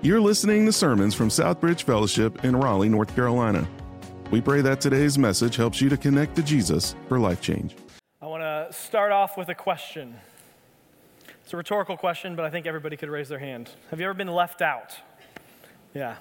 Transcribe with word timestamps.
You're 0.00 0.20
listening 0.20 0.64
to 0.66 0.72
sermons 0.72 1.12
from 1.12 1.28
Southbridge 1.28 1.82
Fellowship 1.82 2.44
in 2.44 2.54
Raleigh, 2.54 2.88
North 2.88 3.12
Carolina. 3.16 3.68
We 4.30 4.40
pray 4.40 4.60
that 4.60 4.80
today's 4.80 5.18
message 5.18 5.56
helps 5.56 5.80
you 5.80 5.88
to 5.88 5.96
connect 5.96 6.36
to 6.36 6.42
Jesus 6.44 6.94
for 7.08 7.18
life 7.18 7.40
change. 7.40 7.74
I 8.22 8.26
want 8.26 8.44
to 8.44 8.72
start 8.72 9.10
off 9.10 9.36
with 9.36 9.48
a 9.48 9.56
question. 9.56 10.14
It's 11.42 11.52
a 11.52 11.56
rhetorical 11.56 11.96
question, 11.96 12.36
but 12.36 12.44
I 12.44 12.50
think 12.50 12.64
everybody 12.64 12.96
could 12.96 13.08
raise 13.08 13.28
their 13.28 13.40
hand. 13.40 13.70
Have 13.90 13.98
you 13.98 14.06
ever 14.06 14.14
been 14.14 14.28
left 14.28 14.62
out? 14.62 14.94
Yeah, 15.94 16.14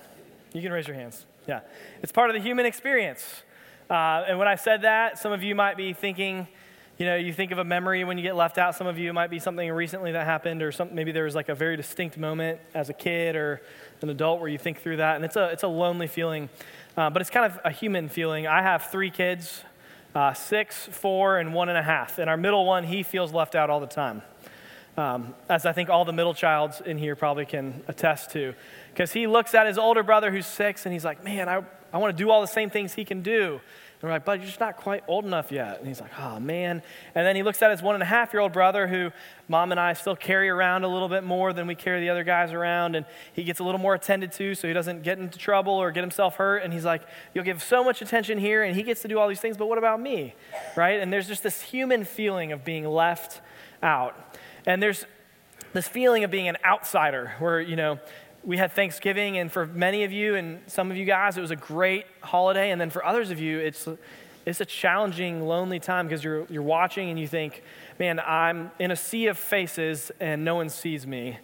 you 0.54 0.62
can 0.64 0.72
raise 0.72 0.88
your 0.88 0.96
hands. 0.96 1.28
Yeah, 1.48 1.60
it's 2.02 2.12
part 2.12 2.32
of 2.32 2.36
the 2.36 2.42
human 2.42 2.66
experience. 2.66 3.44
Uh, 3.92 4.26
and 4.28 4.40
when 4.40 4.48
I 4.48 4.56
said 4.56 4.82
that, 4.82 5.20
some 5.20 5.32
of 5.32 5.44
you 5.44 5.54
might 5.54 5.78
be 5.78 5.94
thinking, 5.94 6.48
you 6.98 7.06
know, 7.06 7.16
you 7.16 7.32
think 7.32 7.52
of 7.52 7.60
a 7.60 7.64
memory 7.64 8.04
when 8.04 8.18
you 8.18 8.24
get 8.24 8.36
left 8.36 8.58
out. 8.58 8.76
Some 8.76 8.88
of 8.88 8.98
you 8.98 9.14
might 9.14 9.30
be 9.30 9.40
something 9.40 9.72
recently 9.72 10.14
that 10.14 10.26
happened, 10.26 10.64
or 10.64 10.72
some, 10.72 10.96
maybe 10.96 11.12
there 11.12 11.26
was 11.26 11.36
like 11.36 11.50
a 11.50 11.56
very 11.56 11.78
distinct 11.78 12.18
moment 12.18 12.60
as 12.74 12.90
a 12.90 12.94
kid 12.94 13.36
or 13.36 13.62
an 14.02 14.10
adult 14.10 14.40
where 14.40 14.50
you 14.50 14.58
think 14.58 14.82
through 14.82 14.98
that. 14.98 15.16
And 15.16 15.24
it's 15.24 15.36
a, 15.36 15.50
it's 15.50 15.64
a 15.64 15.68
lonely 15.68 16.08
feeling, 16.08 16.50
uh, 16.96 17.10
but 17.10 17.22
it's 17.22 17.30
kind 17.30 17.46
of 17.52 17.60
a 17.64 17.72
human 17.72 18.10
feeling. 18.10 18.48
I 18.48 18.62
have 18.62 18.90
three 18.92 19.12
kids 19.12 19.64
uh, 20.18 20.34
six, 20.34 20.88
four, 20.88 21.38
and 21.38 21.54
one 21.54 21.70
and 21.70 21.78
a 21.78 21.84
half. 21.84 22.18
And 22.18 22.28
our 22.28 22.38
middle 22.38 22.66
one, 22.66 22.84
he 22.84 23.04
feels 23.04 23.32
left 23.32 23.54
out 23.54 23.70
all 23.70 23.80
the 23.80 23.86
time. 23.86 24.24
Um, 24.98 25.36
as 25.48 25.68
I 25.68 25.74
think 25.74 25.92
all 25.92 26.06
the 26.06 26.14
middle 26.14 26.34
childs 26.34 26.82
in 26.82 26.98
here 26.98 27.16
probably 27.16 27.46
can 27.46 27.84
attest 27.88 28.32
to. 28.32 28.56
Because 28.92 29.14
he 29.14 29.28
looks 29.28 29.54
at 29.54 29.68
his 29.68 29.78
older 29.78 30.02
brother 30.02 30.32
who's 30.32 30.48
six 30.48 30.88
and 30.88 30.94
he's 30.94 31.06
like, 31.06 31.24
man, 31.24 31.48
I, 31.48 31.64
I 31.94 32.00
want 32.00 32.18
to 32.18 32.24
do 32.24 32.32
all 32.32 32.42
the 32.42 32.48
same 32.48 32.72
things 32.72 32.96
he 32.96 33.06
can 33.06 33.22
do. 33.22 33.62
And 34.00 34.08
we're 34.08 34.14
like, 34.14 34.26
bud, 34.26 34.40
you're 34.40 34.46
just 34.46 34.60
not 34.60 34.78
quite 34.78 35.04
old 35.08 35.26
enough 35.26 35.52
yet. 35.52 35.80
And 35.80 35.88
he's 35.88 36.00
like, 36.00 36.12
oh, 36.20 36.40
man. 36.40 36.84
And 37.16 37.26
then 37.26 37.36
he 37.36 37.42
looks 37.42 37.64
at 37.64 37.72
his 37.72 37.82
one 37.82 37.96
and 37.96 38.04
a 38.04 38.06
half 38.06 38.32
year 38.32 38.42
old 38.42 38.54
brother, 38.54 38.86
who 38.86 39.12
mom 39.48 39.72
and 39.72 39.80
I 39.80 39.94
still 39.94 40.16
carry 40.16 40.50
around 40.50 40.84
a 40.84 40.88
little 40.88 41.10
bit 41.10 41.24
more 41.24 41.52
than 41.52 41.66
we 41.66 41.74
carry 41.74 42.00
the 42.02 42.10
other 42.10 42.24
guys 42.24 42.54
around. 42.54 42.96
And 42.96 43.08
he 43.34 43.44
gets 43.44 43.60
a 43.60 43.64
little 43.64 43.80
more 43.80 43.96
attended 43.96 44.32
to 44.34 44.54
so 44.54 44.68
he 44.68 44.74
doesn't 44.74 45.02
get 45.02 45.18
into 45.18 45.40
trouble 45.40 45.74
or 45.74 45.92
get 45.92 46.02
himself 46.02 46.36
hurt. 46.36 46.62
And 46.62 46.72
he's 46.72 46.86
like, 46.86 47.02
you'll 47.34 47.44
give 47.44 47.64
so 47.64 47.84
much 47.84 48.04
attention 48.04 48.38
here, 48.38 48.62
and 48.62 48.76
he 48.76 48.84
gets 48.84 49.02
to 49.02 49.08
do 49.08 49.18
all 49.18 49.28
these 49.28 49.42
things, 49.42 49.58
but 49.58 49.68
what 49.68 49.80
about 49.80 50.00
me? 50.00 50.36
Right? 50.76 51.00
And 51.00 51.12
there's 51.12 51.28
just 51.28 51.42
this 51.42 51.64
human 51.64 52.06
feeling 52.06 52.52
of 52.52 52.64
being 52.64 52.86
left 52.88 53.42
out. 53.82 54.38
And 54.68 54.82
there's 54.82 55.08
this 55.74 55.88
feeling 55.88 56.24
of 56.24 56.30
being 56.30 56.48
an 56.48 56.58
outsider 56.64 57.34
where, 57.40 57.60
you 57.60 57.76
know, 57.76 58.00
we 58.48 58.56
had 58.56 58.72
Thanksgiving, 58.72 59.38
and 59.38 59.52
for 59.52 59.66
many 59.66 60.06
of 60.06 60.14
you 60.14 60.36
and 60.36 60.62
some 60.68 60.90
of 60.90 60.96
you 60.96 61.04
guys, 61.04 61.38
it 61.38 61.42
was 61.42 61.52
a 61.52 61.58
great 61.58 62.06
holiday. 62.22 62.72
And 62.72 62.80
then 62.80 62.90
for 62.90 63.06
others 63.06 63.30
of 63.30 63.42
you, 63.42 63.60
it's, 63.60 63.90
it's 64.46 64.62
a 64.62 64.66
challenging, 64.66 65.46
lonely 65.46 65.82
time 65.82 66.08
because 66.08 66.24
you're, 66.24 66.46
you're 66.50 66.64
watching 66.64 67.10
and 67.10 67.20
you 67.20 67.28
think, 67.28 67.62
man, 68.00 68.22
I'm 68.22 68.72
in 68.80 68.90
a 68.90 68.96
sea 68.96 69.28
of 69.28 69.38
faces 69.38 70.14
and 70.22 70.46
no 70.46 70.56
one 70.56 70.70
sees 70.70 71.06
me. 71.06 71.38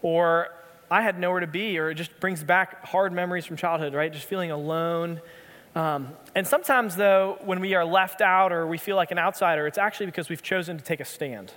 Or 0.00 0.48
I 0.90 1.02
had 1.02 1.18
nowhere 1.18 1.40
to 1.40 1.46
be, 1.46 1.78
or 1.78 1.90
it 1.90 1.96
just 1.96 2.18
brings 2.18 2.42
back 2.42 2.82
hard 2.82 3.12
memories 3.12 3.44
from 3.44 3.58
childhood, 3.58 3.92
right? 3.92 4.10
Just 4.10 4.24
feeling 4.24 4.50
alone. 4.50 5.20
Um, 5.74 6.14
and 6.34 6.46
sometimes, 6.46 6.96
though, 6.96 7.36
when 7.44 7.60
we 7.60 7.74
are 7.74 7.84
left 7.84 8.22
out 8.22 8.54
or 8.54 8.66
we 8.66 8.78
feel 8.78 8.96
like 8.96 9.10
an 9.10 9.18
outsider, 9.18 9.66
it's 9.66 9.76
actually 9.76 10.06
because 10.06 10.30
we've 10.30 10.42
chosen 10.42 10.78
to 10.78 10.82
take 10.82 11.00
a 11.00 11.04
stand. 11.04 11.52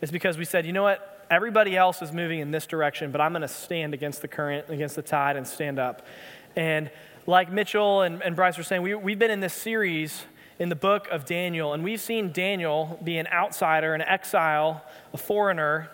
It's 0.00 0.10
because 0.10 0.38
we 0.38 0.46
said, 0.46 0.64
you 0.64 0.72
know 0.72 0.84
what? 0.84 1.11
Everybody 1.32 1.78
else 1.78 2.02
is 2.02 2.12
moving 2.12 2.40
in 2.40 2.50
this 2.50 2.66
direction, 2.66 3.10
but 3.10 3.20
I'm 3.22 3.32
going 3.32 3.40
to 3.40 3.48
stand 3.48 3.94
against 3.94 4.20
the 4.20 4.28
current, 4.28 4.68
against 4.68 4.96
the 4.96 5.02
tide, 5.02 5.36
and 5.36 5.48
stand 5.48 5.78
up. 5.78 6.06
And 6.54 6.90
like 7.26 7.50
Mitchell 7.50 8.02
and, 8.02 8.22
and 8.22 8.36
Bryce 8.36 8.58
were 8.58 8.62
saying, 8.62 8.82
we, 8.82 8.94
we've 8.94 9.18
been 9.18 9.30
in 9.30 9.40
this 9.40 9.54
series 9.54 10.26
in 10.58 10.68
the 10.68 10.76
book 10.76 11.08
of 11.10 11.24
Daniel, 11.24 11.72
and 11.72 11.82
we've 11.82 12.02
seen 12.02 12.32
Daniel 12.32 13.00
be 13.02 13.16
an 13.16 13.26
outsider, 13.28 13.94
an 13.94 14.02
exile, 14.02 14.84
a 15.14 15.16
foreigner, 15.16 15.90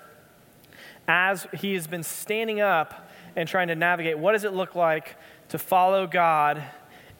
as 1.06 1.47
he 1.56 1.75
has 1.75 1.86
been 1.86 2.02
standing 2.02 2.61
up 2.61 3.08
and 3.36 3.48
trying 3.48 3.69
to 3.69 3.77
navigate 3.77 4.19
what 4.19 4.33
does 4.33 4.42
it 4.42 4.52
look 4.52 4.75
like 4.75 5.17
to 5.50 5.58
follow 5.58 6.08
God 6.08 6.64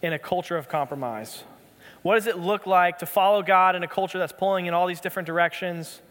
in 0.03 0.13
a 0.13 0.19
culture 0.19 0.57
of 0.57 0.69
compromise? 0.69 1.45
What 2.03 2.17
does 2.17 2.27
it 2.27 2.37
look 2.37 2.67
like 2.67 2.99
to 2.99 3.07
follow 3.07 3.43
God 3.45 3.77
in 3.77 3.85
a 3.85 3.89
culture 3.89 4.19
that's 4.19 4.33
pulling 4.33 4.67
in 4.67 4.75
all 4.75 4.89
these 4.89 5.01
different 5.01 5.27
directions? 5.27 6.03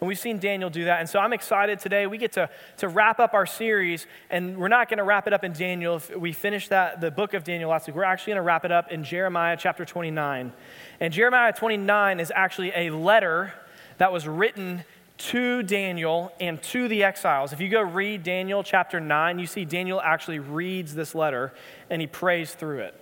And 0.00 0.08
we've 0.08 0.18
seen 0.18 0.38
Daniel 0.38 0.70
do 0.70 0.84
that. 0.84 1.00
And 1.00 1.08
so 1.08 1.18
I'm 1.18 1.32
excited 1.32 1.78
today. 1.78 2.06
We 2.06 2.16
get 2.16 2.32
to, 2.32 2.48
to 2.78 2.88
wrap 2.88 3.20
up 3.20 3.34
our 3.34 3.44
series, 3.44 4.06
and 4.30 4.56
we're 4.56 4.68
not 4.68 4.88
going 4.88 4.98
to 4.98 5.04
wrap 5.04 5.26
it 5.26 5.32
up 5.32 5.44
in 5.44 5.52
Daniel. 5.52 5.96
If 5.96 6.16
we 6.16 6.32
finished 6.32 6.70
that, 6.70 7.00
the 7.00 7.10
book 7.10 7.34
of 7.34 7.44
Daniel 7.44 7.70
last 7.70 7.86
week, 7.86 7.96
we're 7.96 8.04
actually 8.04 8.32
going 8.32 8.42
to 8.42 8.46
wrap 8.46 8.64
it 8.64 8.72
up 8.72 8.90
in 8.90 9.04
Jeremiah 9.04 9.56
chapter 9.58 9.84
29. 9.84 10.52
And 11.00 11.12
Jeremiah 11.12 11.52
29 11.52 12.18
is 12.18 12.32
actually 12.34 12.72
a 12.74 12.90
letter 12.90 13.52
that 13.98 14.10
was 14.10 14.26
written 14.26 14.84
to 15.18 15.62
Daniel 15.62 16.32
and 16.40 16.62
to 16.62 16.88
the 16.88 17.04
exiles. 17.04 17.52
If 17.52 17.60
you 17.60 17.68
go 17.68 17.82
read 17.82 18.22
Daniel 18.22 18.62
chapter 18.62 19.00
9, 19.00 19.38
you 19.38 19.46
see 19.46 19.66
Daniel 19.66 20.00
actually 20.00 20.38
reads 20.38 20.94
this 20.94 21.14
letter 21.14 21.52
and 21.90 22.00
he 22.00 22.06
prays 22.06 22.54
through 22.54 22.78
it. 22.80 23.00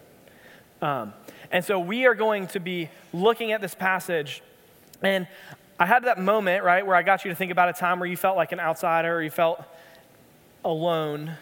Um, 0.83 1.13
and 1.53 1.65
so 1.65 1.79
we 1.79 2.07
are 2.07 2.17
going 2.17 2.49
to 2.49 2.61
be 2.61 2.91
looking 3.13 3.53
at 3.53 3.61
this 3.61 3.75
passage. 3.75 4.43
And 5.01 5.29
I 5.79 5.87
had 5.87 6.05
that 6.05 6.19
moment, 6.19 6.65
right, 6.65 6.85
where 6.85 6.97
I 6.97 7.03
got 7.03 7.25
you 7.25 7.31
to 7.31 7.35
think 7.35 7.53
about 7.53 7.69
a 7.69 7.73
time 7.73 8.01
where 8.01 8.09
you 8.09 8.17
felt 8.17 8.37
like 8.37 8.53
an 8.53 8.59
outsider 8.59 9.15
or 9.15 9.23
you 9.23 9.31
felt 9.31 9.63
alone. 10.65 11.37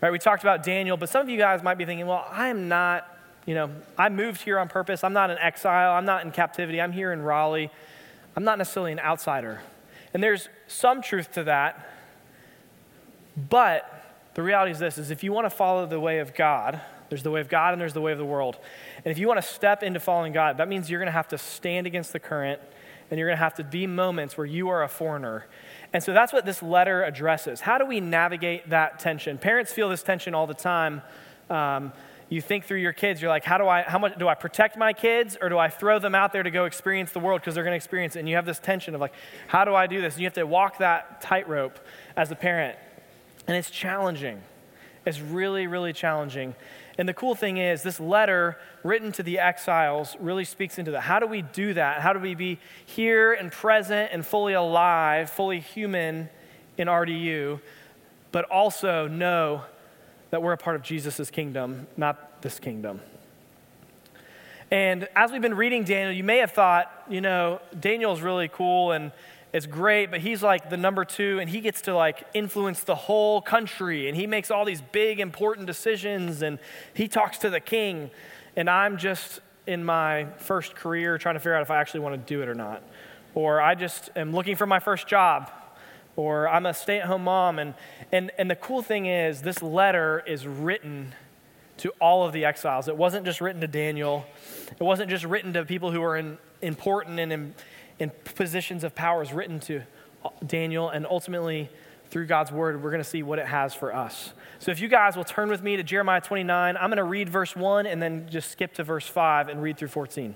Right? 0.00 0.12
We 0.12 0.18
talked 0.18 0.42
about 0.42 0.62
Daniel, 0.62 0.96
but 0.96 1.08
some 1.08 1.22
of 1.22 1.28
you 1.28 1.38
guys 1.38 1.62
might 1.62 1.78
be 1.78 1.84
thinking, 1.84 2.06
well, 2.06 2.26
I 2.30 2.48
am 2.48 2.68
not, 2.68 3.08
you 3.44 3.54
know, 3.54 3.70
I 3.98 4.08
moved 4.08 4.42
here 4.42 4.58
on 4.58 4.68
purpose. 4.68 5.02
I'm 5.02 5.12
not 5.12 5.30
an 5.30 5.38
exile. 5.38 5.92
I'm 5.92 6.04
not 6.04 6.24
in 6.24 6.30
captivity. 6.30 6.80
I'm 6.80 6.92
here 6.92 7.12
in 7.12 7.22
Raleigh. 7.22 7.70
I'm 8.36 8.44
not 8.44 8.58
necessarily 8.58 8.92
an 8.92 9.00
outsider. 9.00 9.62
And 10.14 10.22
there's 10.22 10.48
some 10.68 11.02
truth 11.02 11.32
to 11.32 11.44
that. 11.44 11.88
But 13.36 13.88
the 14.34 14.42
reality 14.42 14.72
is 14.72 14.78
this 14.78 14.98
is 14.98 15.10
if 15.10 15.24
you 15.24 15.32
want 15.32 15.46
to 15.46 15.50
follow 15.50 15.86
the 15.86 16.00
way 16.00 16.18
of 16.18 16.34
God, 16.34 16.80
there's 17.08 17.22
the 17.22 17.30
way 17.30 17.40
of 17.40 17.48
God 17.48 17.72
and 17.72 17.80
there's 17.80 17.94
the 17.94 18.00
way 18.00 18.12
of 18.12 18.18
the 18.18 18.24
world. 18.24 18.58
And 19.04 19.12
if 19.12 19.18
you 19.18 19.26
want 19.26 19.42
to 19.42 19.46
step 19.46 19.82
into 19.82 20.00
following 20.00 20.32
God, 20.32 20.58
that 20.58 20.68
means 20.68 20.90
you're 20.90 21.00
going 21.00 21.06
to 21.06 21.12
have 21.12 21.28
to 21.28 21.38
stand 21.38 21.86
against 21.86 22.12
the 22.12 22.20
current 22.20 22.60
and 23.12 23.18
you're 23.18 23.28
going 23.28 23.36
to 23.36 23.44
have 23.44 23.56
to 23.56 23.64
be 23.64 23.86
moments 23.86 24.38
where 24.38 24.46
you 24.46 24.70
are 24.70 24.82
a 24.82 24.88
foreigner. 24.88 25.46
And 25.92 26.02
so 26.02 26.14
that's 26.14 26.32
what 26.32 26.46
this 26.46 26.62
letter 26.62 27.04
addresses. 27.04 27.60
How 27.60 27.76
do 27.76 27.84
we 27.84 28.00
navigate 28.00 28.70
that 28.70 29.00
tension? 29.00 29.36
Parents 29.36 29.70
feel 29.70 29.90
this 29.90 30.02
tension 30.02 30.34
all 30.34 30.46
the 30.46 30.54
time. 30.54 31.02
Um, 31.50 31.92
you 32.30 32.40
think 32.40 32.64
through 32.64 32.78
your 32.78 32.94
kids, 32.94 33.20
you're 33.20 33.28
like, 33.28 33.44
how 33.44 33.58
do 33.58 33.68
I, 33.68 33.82
how 33.82 33.98
much 33.98 34.18
do 34.18 34.28
I 34.28 34.34
protect 34.34 34.78
my 34.78 34.94
kids 34.94 35.36
or 35.38 35.50
do 35.50 35.58
I 35.58 35.68
throw 35.68 35.98
them 35.98 36.14
out 36.14 36.32
there 36.32 36.42
to 36.42 36.50
go 36.50 36.64
experience 36.64 37.12
the 37.12 37.20
world 37.20 37.42
because 37.42 37.54
they're 37.54 37.64
going 37.64 37.72
to 37.72 37.76
experience 37.76 38.16
it? 38.16 38.20
And 38.20 38.30
you 38.30 38.36
have 38.36 38.46
this 38.46 38.58
tension 38.58 38.94
of 38.94 39.00
like, 39.02 39.12
how 39.46 39.66
do 39.66 39.74
I 39.74 39.86
do 39.86 40.00
this? 40.00 40.14
And 40.14 40.22
you 40.22 40.26
have 40.26 40.32
to 40.32 40.46
walk 40.46 40.78
that 40.78 41.20
tightrope 41.20 41.78
as 42.16 42.30
a 42.30 42.34
parent. 42.34 42.78
And 43.46 43.54
it's 43.58 43.68
challenging. 43.68 44.40
It's 45.04 45.20
really, 45.20 45.66
really 45.66 45.92
challenging. 45.92 46.54
And 46.98 47.08
the 47.08 47.14
cool 47.14 47.34
thing 47.34 47.56
is, 47.56 47.82
this 47.82 47.98
letter 47.98 48.58
written 48.82 49.12
to 49.12 49.22
the 49.22 49.38
exiles 49.38 50.16
really 50.20 50.44
speaks 50.44 50.78
into 50.78 50.90
that. 50.90 51.00
How 51.00 51.18
do 51.18 51.26
we 51.26 51.42
do 51.42 51.74
that? 51.74 52.00
How 52.00 52.12
do 52.12 52.18
we 52.18 52.34
be 52.34 52.58
here 52.84 53.32
and 53.32 53.50
present 53.50 54.10
and 54.12 54.26
fully 54.26 54.52
alive, 54.52 55.30
fully 55.30 55.60
human 55.60 56.28
in 56.76 56.88
RDU, 56.88 57.60
but 58.30 58.44
also 58.46 59.08
know 59.08 59.62
that 60.30 60.42
we're 60.42 60.52
a 60.52 60.58
part 60.58 60.76
of 60.76 60.82
Jesus' 60.82 61.30
kingdom, 61.30 61.86
not 61.96 62.42
this 62.42 62.58
kingdom? 62.58 63.00
And 64.70 65.06
as 65.14 65.30
we've 65.30 65.42
been 65.42 65.54
reading 65.54 65.84
Daniel, 65.84 66.12
you 66.12 66.24
may 66.24 66.38
have 66.38 66.52
thought, 66.52 66.90
you 67.08 67.20
know, 67.20 67.60
Daniel's 67.78 68.22
really 68.22 68.48
cool 68.48 68.92
and 68.92 69.12
it's 69.52 69.66
great, 69.66 70.10
but 70.10 70.20
he's 70.20 70.42
like 70.42 70.70
the 70.70 70.76
number 70.76 71.04
two, 71.04 71.38
and 71.38 71.50
he 71.50 71.60
gets 71.60 71.82
to 71.82 71.94
like 71.94 72.24
influence 72.32 72.80
the 72.84 72.94
whole 72.94 73.42
country, 73.42 74.08
and 74.08 74.16
he 74.16 74.26
makes 74.26 74.50
all 74.50 74.64
these 74.64 74.80
big, 74.80 75.20
important 75.20 75.66
decisions, 75.66 76.40
and 76.42 76.58
he 76.94 77.06
talks 77.06 77.38
to 77.38 77.50
the 77.50 77.60
king. 77.60 78.10
And 78.56 78.70
I'm 78.70 78.96
just 78.96 79.40
in 79.66 79.84
my 79.84 80.26
first 80.38 80.74
career 80.74 81.18
trying 81.18 81.34
to 81.34 81.38
figure 81.38 81.54
out 81.54 81.62
if 81.62 81.70
I 81.70 81.76
actually 81.80 82.00
want 82.00 82.14
to 82.14 82.34
do 82.34 82.42
it 82.42 82.48
or 82.48 82.54
not. 82.54 82.82
Or 83.34 83.60
I 83.60 83.74
just 83.74 84.10
am 84.16 84.32
looking 84.32 84.56
for 84.56 84.66
my 84.66 84.78
first 84.78 85.06
job. 85.06 85.50
Or 86.16 86.48
I'm 86.48 86.66
a 86.66 86.74
stay 86.74 87.00
at 87.00 87.06
home 87.06 87.24
mom. 87.24 87.58
And, 87.58 87.74
and, 88.10 88.30
and 88.38 88.50
the 88.50 88.56
cool 88.56 88.82
thing 88.82 89.06
is, 89.06 89.42
this 89.42 89.62
letter 89.62 90.22
is 90.26 90.46
written 90.46 91.14
to 91.78 91.90
all 92.00 92.26
of 92.26 92.32
the 92.32 92.44
exiles. 92.44 92.88
It 92.88 92.96
wasn't 92.96 93.24
just 93.24 93.40
written 93.40 93.60
to 93.62 93.66
Daniel, 93.66 94.26
it 94.70 94.82
wasn't 94.82 95.10
just 95.10 95.24
written 95.24 95.52
to 95.54 95.64
people 95.64 95.90
who 95.90 96.00
were 96.00 96.16
in, 96.16 96.38
important 96.60 97.18
and 97.18 97.32
in, 97.32 97.54
in 97.98 98.10
positions 98.24 98.84
of 98.84 98.94
power 98.94 99.22
is 99.22 99.32
written 99.32 99.60
to 99.60 99.82
Daniel, 100.46 100.88
and 100.88 101.06
ultimately, 101.06 101.68
through 102.10 102.26
God's 102.26 102.52
word, 102.52 102.82
we're 102.82 102.90
going 102.90 103.02
to 103.02 103.08
see 103.08 103.22
what 103.22 103.38
it 103.38 103.46
has 103.46 103.74
for 103.74 103.94
us. 103.94 104.32
So, 104.58 104.70
if 104.70 104.80
you 104.80 104.88
guys 104.88 105.16
will 105.16 105.24
turn 105.24 105.48
with 105.48 105.62
me 105.62 105.76
to 105.76 105.82
Jeremiah 105.82 106.20
29, 106.20 106.76
I'm 106.76 106.90
going 106.90 106.96
to 106.96 107.04
read 107.04 107.28
verse 107.28 107.56
1 107.56 107.86
and 107.86 108.02
then 108.02 108.28
just 108.30 108.50
skip 108.50 108.74
to 108.74 108.84
verse 108.84 109.06
5 109.06 109.48
and 109.48 109.62
read 109.62 109.78
through 109.78 109.88
14. 109.88 110.34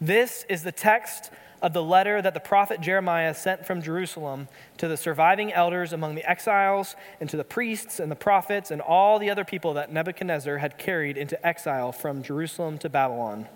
This 0.00 0.44
is 0.48 0.62
the 0.62 0.72
text 0.72 1.30
of 1.62 1.72
the 1.72 1.82
letter 1.82 2.20
that 2.20 2.34
the 2.34 2.40
prophet 2.40 2.82
Jeremiah 2.82 3.34
sent 3.34 3.66
from 3.66 3.80
Jerusalem 3.80 4.46
to 4.76 4.88
the 4.88 4.96
surviving 4.96 5.52
elders 5.52 5.92
among 5.92 6.14
the 6.14 6.30
exiles, 6.30 6.96
and 7.18 7.30
to 7.30 7.36
the 7.36 7.44
priests 7.44 7.98
and 7.98 8.10
the 8.10 8.16
prophets, 8.16 8.70
and 8.70 8.82
all 8.82 9.18
the 9.18 9.30
other 9.30 9.44
people 9.44 9.74
that 9.74 9.90
Nebuchadnezzar 9.90 10.58
had 10.58 10.78
carried 10.78 11.16
into 11.16 11.44
exile 11.46 11.92
from 11.92 12.22
Jerusalem 12.22 12.78
to 12.78 12.88
Babylon 12.88 13.48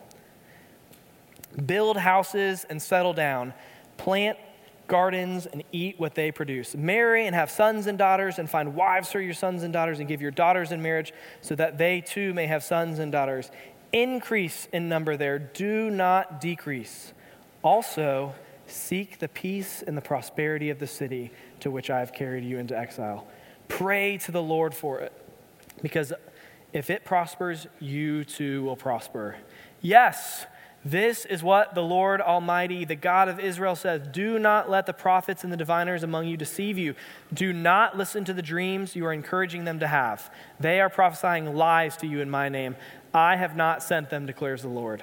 build 1.66 1.96
houses 1.96 2.64
and 2.68 2.80
settle 2.80 3.12
down, 3.12 3.52
plant 3.96 4.38
gardens 4.86 5.46
and 5.46 5.62
eat 5.70 5.98
what 5.98 6.14
they 6.14 6.32
produce. 6.32 6.74
Marry 6.74 7.26
and 7.26 7.34
have 7.34 7.50
sons 7.50 7.86
and 7.86 7.96
daughters, 7.96 8.38
and 8.38 8.50
find 8.50 8.74
wives 8.74 9.12
for 9.12 9.20
your 9.20 9.34
sons 9.34 9.62
and 9.62 9.72
daughters, 9.72 10.00
and 10.00 10.08
give 10.08 10.20
your 10.20 10.32
daughters 10.32 10.72
in 10.72 10.82
marriage, 10.82 11.12
so 11.40 11.54
that 11.54 11.78
they 11.78 12.00
too 12.00 12.34
may 12.34 12.46
have 12.46 12.64
sons 12.64 12.98
and 12.98 13.12
daughters. 13.12 13.50
Increase 13.92 14.68
in 14.72 14.88
number 14.88 15.16
there, 15.16 15.38
do 15.38 15.90
not 15.90 16.40
decrease. 16.40 17.12
Also, 17.62 18.34
seek 18.66 19.18
the 19.18 19.28
peace 19.28 19.82
and 19.86 19.96
the 19.96 20.02
prosperity 20.02 20.70
of 20.70 20.78
the 20.78 20.86
city 20.86 21.30
to 21.60 21.70
which 21.70 21.90
I 21.90 22.00
have 22.00 22.12
carried 22.12 22.44
you 22.44 22.58
into 22.58 22.76
exile. 22.76 23.26
Pray 23.68 24.18
to 24.18 24.32
the 24.32 24.42
Lord 24.42 24.74
for 24.74 25.00
it, 25.00 25.12
because 25.82 26.12
if 26.72 26.90
it 26.90 27.04
prospers, 27.04 27.66
you 27.78 28.24
too 28.24 28.64
will 28.64 28.76
prosper. 28.76 29.36
Yes, 29.80 30.46
this 30.84 31.26
is 31.26 31.42
what 31.42 31.74
the 31.74 31.82
Lord 31.82 32.22
Almighty, 32.22 32.86
the 32.86 32.94
God 32.94 33.28
of 33.28 33.38
Israel, 33.38 33.76
says 33.76 34.06
Do 34.10 34.38
not 34.38 34.70
let 34.70 34.86
the 34.86 34.94
prophets 34.94 35.44
and 35.44 35.52
the 35.52 35.56
diviners 35.56 36.02
among 36.02 36.26
you 36.26 36.36
deceive 36.38 36.78
you. 36.78 36.94
Do 37.32 37.52
not 37.52 37.98
listen 37.98 38.24
to 38.24 38.32
the 38.32 38.42
dreams 38.42 38.96
you 38.96 39.04
are 39.04 39.12
encouraging 39.12 39.64
them 39.64 39.80
to 39.80 39.86
have. 39.86 40.32
They 40.58 40.80
are 40.80 40.88
prophesying 40.88 41.54
lies 41.54 41.96
to 41.98 42.06
you 42.06 42.20
in 42.20 42.30
my 42.30 42.48
name. 42.48 42.76
I 43.12 43.36
have 43.36 43.56
not 43.56 43.82
sent 43.82 44.08
them, 44.08 44.24
declares 44.24 44.62
the 44.62 44.68
Lord. 44.68 45.02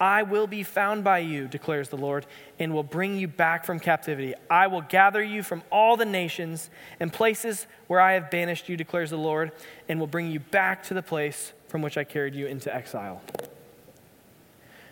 I 0.00 0.22
will 0.22 0.46
be 0.46 0.62
found 0.62 1.04
by 1.04 1.18
you, 1.18 1.48
declares 1.48 1.88
the 1.88 1.96
Lord, 1.96 2.26
and 2.58 2.72
will 2.72 2.82
bring 2.82 3.18
you 3.18 3.28
back 3.28 3.64
from 3.64 3.78
captivity. 3.80 4.34
I 4.50 4.66
will 4.66 4.82
gather 4.82 5.22
you 5.22 5.42
from 5.42 5.62
all 5.70 5.96
the 5.96 6.04
nations 6.04 6.70
and 7.00 7.12
places 7.12 7.66
where 7.86 8.00
I 8.00 8.12
have 8.12 8.30
banished 8.30 8.68
you, 8.68 8.76
declares 8.76 9.10
the 9.10 9.18
Lord, 9.18 9.52
and 9.88 9.98
will 9.98 10.06
bring 10.06 10.30
you 10.30 10.40
back 10.40 10.82
to 10.84 10.94
the 10.94 11.02
place 11.02 11.52
from 11.68 11.82
which 11.82 11.96
I 11.96 12.04
carried 12.04 12.34
you 12.34 12.46
into 12.46 12.74
exile. 12.74 13.22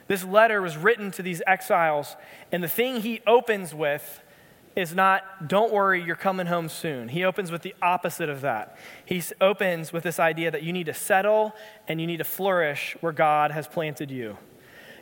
This 0.07 0.25
letter 0.25 0.61
was 0.61 0.77
written 0.77 1.11
to 1.13 1.23
these 1.23 1.43
exiles, 1.47 2.17
and 2.53 2.63
the 2.63 2.69
thing 2.69 3.01
he 3.01 3.21
opens 3.27 3.75
with 3.75 4.21
is 4.77 4.95
not, 4.95 5.49
don't 5.49 5.73
worry, 5.73 6.03
you're 6.03 6.17
coming 6.17 6.47
home 6.47 6.69
soon. 6.69 7.09
He 7.09 7.25
opens 7.25 7.51
with 7.51 7.63
the 7.63 7.75
opposite 7.81 8.29
of 8.29 8.41
that. 8.41 8.77
He 9.05 9.23
opens 9.41 9.93
with 9.93 10.03
this 10.03 10.19
idea 10.19 10.51
that 10.51 10.63
you 10.63 10.73
need 10.73 10.87
to 10.87 10.95
settle 10.95 11.55
and 11.87 12.01
you 12.01 12.07
need 12.07 12.17
to 12.17 12.25
flourish 12.25 12.97
where 13.01 13.13
God 13.13 13.53
has 13.53 13.69
planted 13.69 14.11
you. 14.11 14.37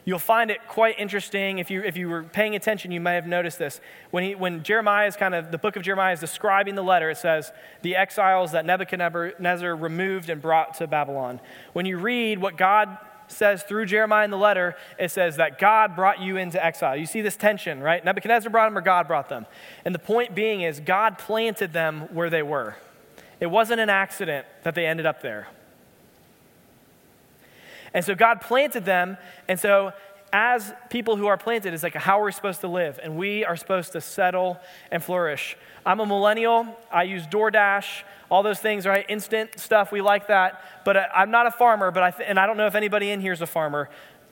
You'll 0.05 0.19
find 0.19 0.51
it 0.51 0.59
quite 0.67 0.99
interesting. 0.99 1.59
If 1.59 1.71
you, 1.71 1.83
if 1.83 1.97
you 1.97 2.09
were 2.09 2.25
paying 2.25 2.57
attention, 2.57 2.91
you 2.91 3.01
may 3.01 3.15
have 3.15 3.27
noticed 3.27 3.59
this. 3.59 3.81
When, 4.11 4.25
he, 4.25 4.35
when 4.35 4.65
Jeremiah 4.65 5.07
is 5.07 5.15
kind 5.15 5.35
of, 5.35 5.53
the 5.53 5.59
book 5.59 5.77
of 5.77 5.83
Jeremiah 5.83 6.13
is 6.13 6.19
describing 6.19 6.75
the 6.75 6.83
letter, 6.83 7.09
it 7.11 7.19
says, 7.19 7.53
the 7.83 7.95
exiles 7.95 8.51
that 8.51 8.67
Nebuchadnezzar 8.67 9.77
removed 9.77 10.29
and 10.29 10.43
brought 10.43 10.75
to 10.79 10.89
Babylon. 10.89 11.41
When 11.73 11.87
you 11.87 11.99
read 11.99 12.41
what 12.41 12.57
God 12.57 12.99
says 13.29 13.63
through 13.63 13.87
Jeremiah 13.87 14.25
in 14.25 14.31
the 14.33 14.37
letter, 14.37 14.77
it 14.99 15.13
says 15.13 15.37
that 15.37 15.61
God 15.61 15.95
brought 15.95 16.21
you 16.21 16.37
into 16.37 16.63
exile. 16.63 16.97
You 16.97 17.07
see 17.07 17.21
this 17.21 17.37
tension, 17.37 17.81
right? 17.81 18.05
Nebuchadnezzar 18.05 18.51
brought 18.51 18.67
them 18.67 18.79
or 18.79 18.83
God 18.83 19.07
brought 19.07 19.29
them. 19.29 19.47
And 19.85 19.95
the 19.95 20.01
point 20.01 20.35
being 20.35 20.63
is, 20.63 20.81
God 20.81 21.17
planted 21.17 21.73
them 21.73 22.09
where 22.13 22.29
they 22.29 22.43
were. 22.43 22.77
It 23.39 23.47
wasn't 23.47 23.81
an 23.81 23.89
accident 23.89 24.47
that 24.65 24.75
they 24.75 24.85
ended 24.85 25.07
up 25.07 25.23
there. 25.23 25.47
And 27.95 28.05
so 28.05 28.15
God 28.15 28.41
planted 28.41 28.85
them. 28.85 29.17
And 29.49 29.59
so, 29.59 29.93
as 30.33 30.73
people 30.89 31.17
who 31.17 31.27
are 31.27 31.37
planted, 31.37 31.75
it's 31.75 31.83
like 31.83 31.95
how 31.95 32.21
we're 32.21 32.31
supposed 32.31 32.63
to 32.63 32.69
live. 32.69 32.99
And 33.03 33.17
we 33.17 33.45
are 33.45 33.55
supposed 33.55 33.93
to 33.93 34.01
settle 34.01 34.59
and 34.91 35.05
flourish. 35.05 35.59
I'm 35.85 36.01
a 36.01 36.07
millennial. 36.07 36.67
I 36.91 37.03
use 37.03 37.27
DoorDash, 37.27 38.03
all 38.31 38.43
those 38.43 38.59
things, 38.59 38.87
right? 38.87 39.05
Instant 39.11 39.59
stuff. 39.59 39.93
We 39.93 40.01
like 40.01 40.29
that. 40.29 40.63
But 40.87 40.97
I'm 41.15 41.31
not 41.31 41.47
a 41.47 41.51
farmer, 41.51 41.91
but 41.91 42.03
I 42.03 42.11
th- 42.13 42.27
and 42.27 42.39
I 42.41 42.47
don't 42.47 42.57
know 42.57 42.67
if 42.67 42.75
anybody 42.75 43.11
in 43.11 43.21
here 43.21 43.33
is 43.33 43.43
a 43.43 43.47
farmer. 43.47 43.91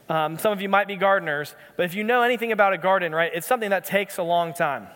Um, 0.08 0.38
some 0.38 0.52
of 0.52 0.62
you 0.62 0.68
might 0.68 0.88
be 0.88 0.96
gardeners. 0.96 1.54
But 1.76 1.84
if 1.84 1.94
you 1.94 2.02
know 2.02 2.22
anything 2.22 2.50
about 2.50 2.72
a 2.72 2.78
garden, 2.78 3.14
right, 3.14 3.30
it's 3.34 3.46
something 3.46 3.70
that 3.70 3.84
takes 3.84 4.16
a 4.16 4.22
long 4.22 4.54
time. 4.54 4.86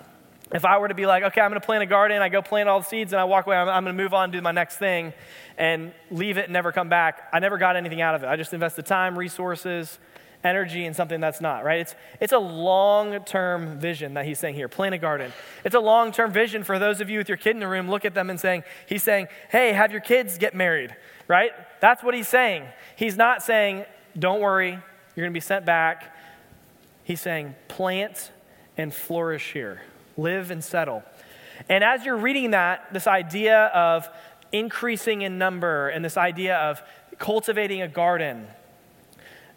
If 0.53 0.65
I 0.65 0.79
were 0.79 0.89
to 0.89 0.95
be 0.95 1.07
like, 1.07 1.25
okay, 1.25 1.41
I'm 1.41 1.51
going 1.51 1.61
to 1.61 1.65
plant 1.65 1.83
a 1.83 1.87
garden, 1.87 2.21
I 2.21 2.29
go 2.29 2.43
plant 2.43 2.69
all 2.69 2.81
the 2.81 2.87
seeds, 2.87 3.13
and 3.13 3.21
I 3.21 3.25
walk 3.25 3.47
away, 3.47 3.57
I'm, 3.57 3.69
I'm 3.69 3.85
going 3.85 3.97
to 3.97 4.03
move 4.03 4.13
on 4.13 4.31
do 4.31 4.41
my 4.41 4.53
next 4.53 4.77
thing 4.77 5.13
and 5.57 5.93
leave 6.11 6.37
it 6.37 6.45
and 6.45 6.53
never 6.53 6.73
come 6.73 6.89
back, 6.89 7.29
I 7.33 7.39
never 7.39 7.59
got 7.59 7.77
anything 7.77 8.01
out 8.01 8.15
of 8.15 8.23
it. 8.23 8.27
I 8.27 8.37
just 8.37 8.53
invested 8.53 8.87
time, 8.87 9.19
resources, 9.19 9.99
energy 10.45 10.85
in 10.85 10.95
something 10.95 11.21
that's 11.21 11.41
not, 11.41 11.65
right? 11.65 11.81
It's, 11.81 11.95
it's 12.21 12.33
a 12.33 12.39
long 12.39 13.25
term 13.25 13.81
vision 13.81 14.15
that 14.15 14.27
he's 14.27 14.39
saying 14.39 14.55
here 14.55 14.69
plant 14.69 14.95
a 14.95 14.99
garden. 14.99 15.33
It's 15.65 15.75
a 15.75 15.81
long 15.81 16.13
term 16.13 16.31
vision 16.31 16.63
for 16.63 16.79
those 16.79 17.01
of 17.01 17.09
you 17.09 17.19
with 17.19 17.29
your 17.29 17.39
kid 17.39 17.57
in 17.57 17.61
the 17.61 17.69
room. 17.69 17.91
Look 17.91 18.05
at 18.05 18.15
them 18.15 18.31
and 18.31 18.39
saying, 18.39 18.65
he's 18.87 19.03
saying, 19.03 19.29
hey, 19.51 19.73
have 19.73 19.91
your 19.91 20.03
kids 20.03 20.39
get 20.39 20.55
married, 20.55 20.95
right? 21.27 21.53
That's 21.81 22.03
what 22.03 22.15
he's 22.15 22.29
saying. 22.29 22.65
He's 22.97 23.17
not 23.17 23.43
saying, 23.43 23.87
don't 24.19 24.41
worry, 24.41 24.71
you're 24.71 25.25
going 25.25 25.33
to 25.33 25.35
be 25.37 25.41
sent 25.41 25.65
back. 25.65 26.15
He's 27.03 27.21
saying, 27.21 27.55
plant 27.69 28.31
and 28.77 28.93
flourish 28.93 29.53
here, 29.53 29.83
live 30.17 30.51
and 30.51 30.63
settle. 30.63 31.03
And 31.69 31.85
as 31.85 32.05
you're 32.05 32.17
reading 32.17 32.51
that, 32.51 32.93
this 32.93 33.07
idea 33.07 33.67
of 33.67 34.09
increasing 34.53 35.23
in 35.23 35.39
number 35.39 35.89
and 35.89 36.05
this 36.05 36.17
idea 36.17 36.57
of 36.57 36.83
cultivating 37.19 37.83
a 37.83 37.89
garden, 37.89 38.47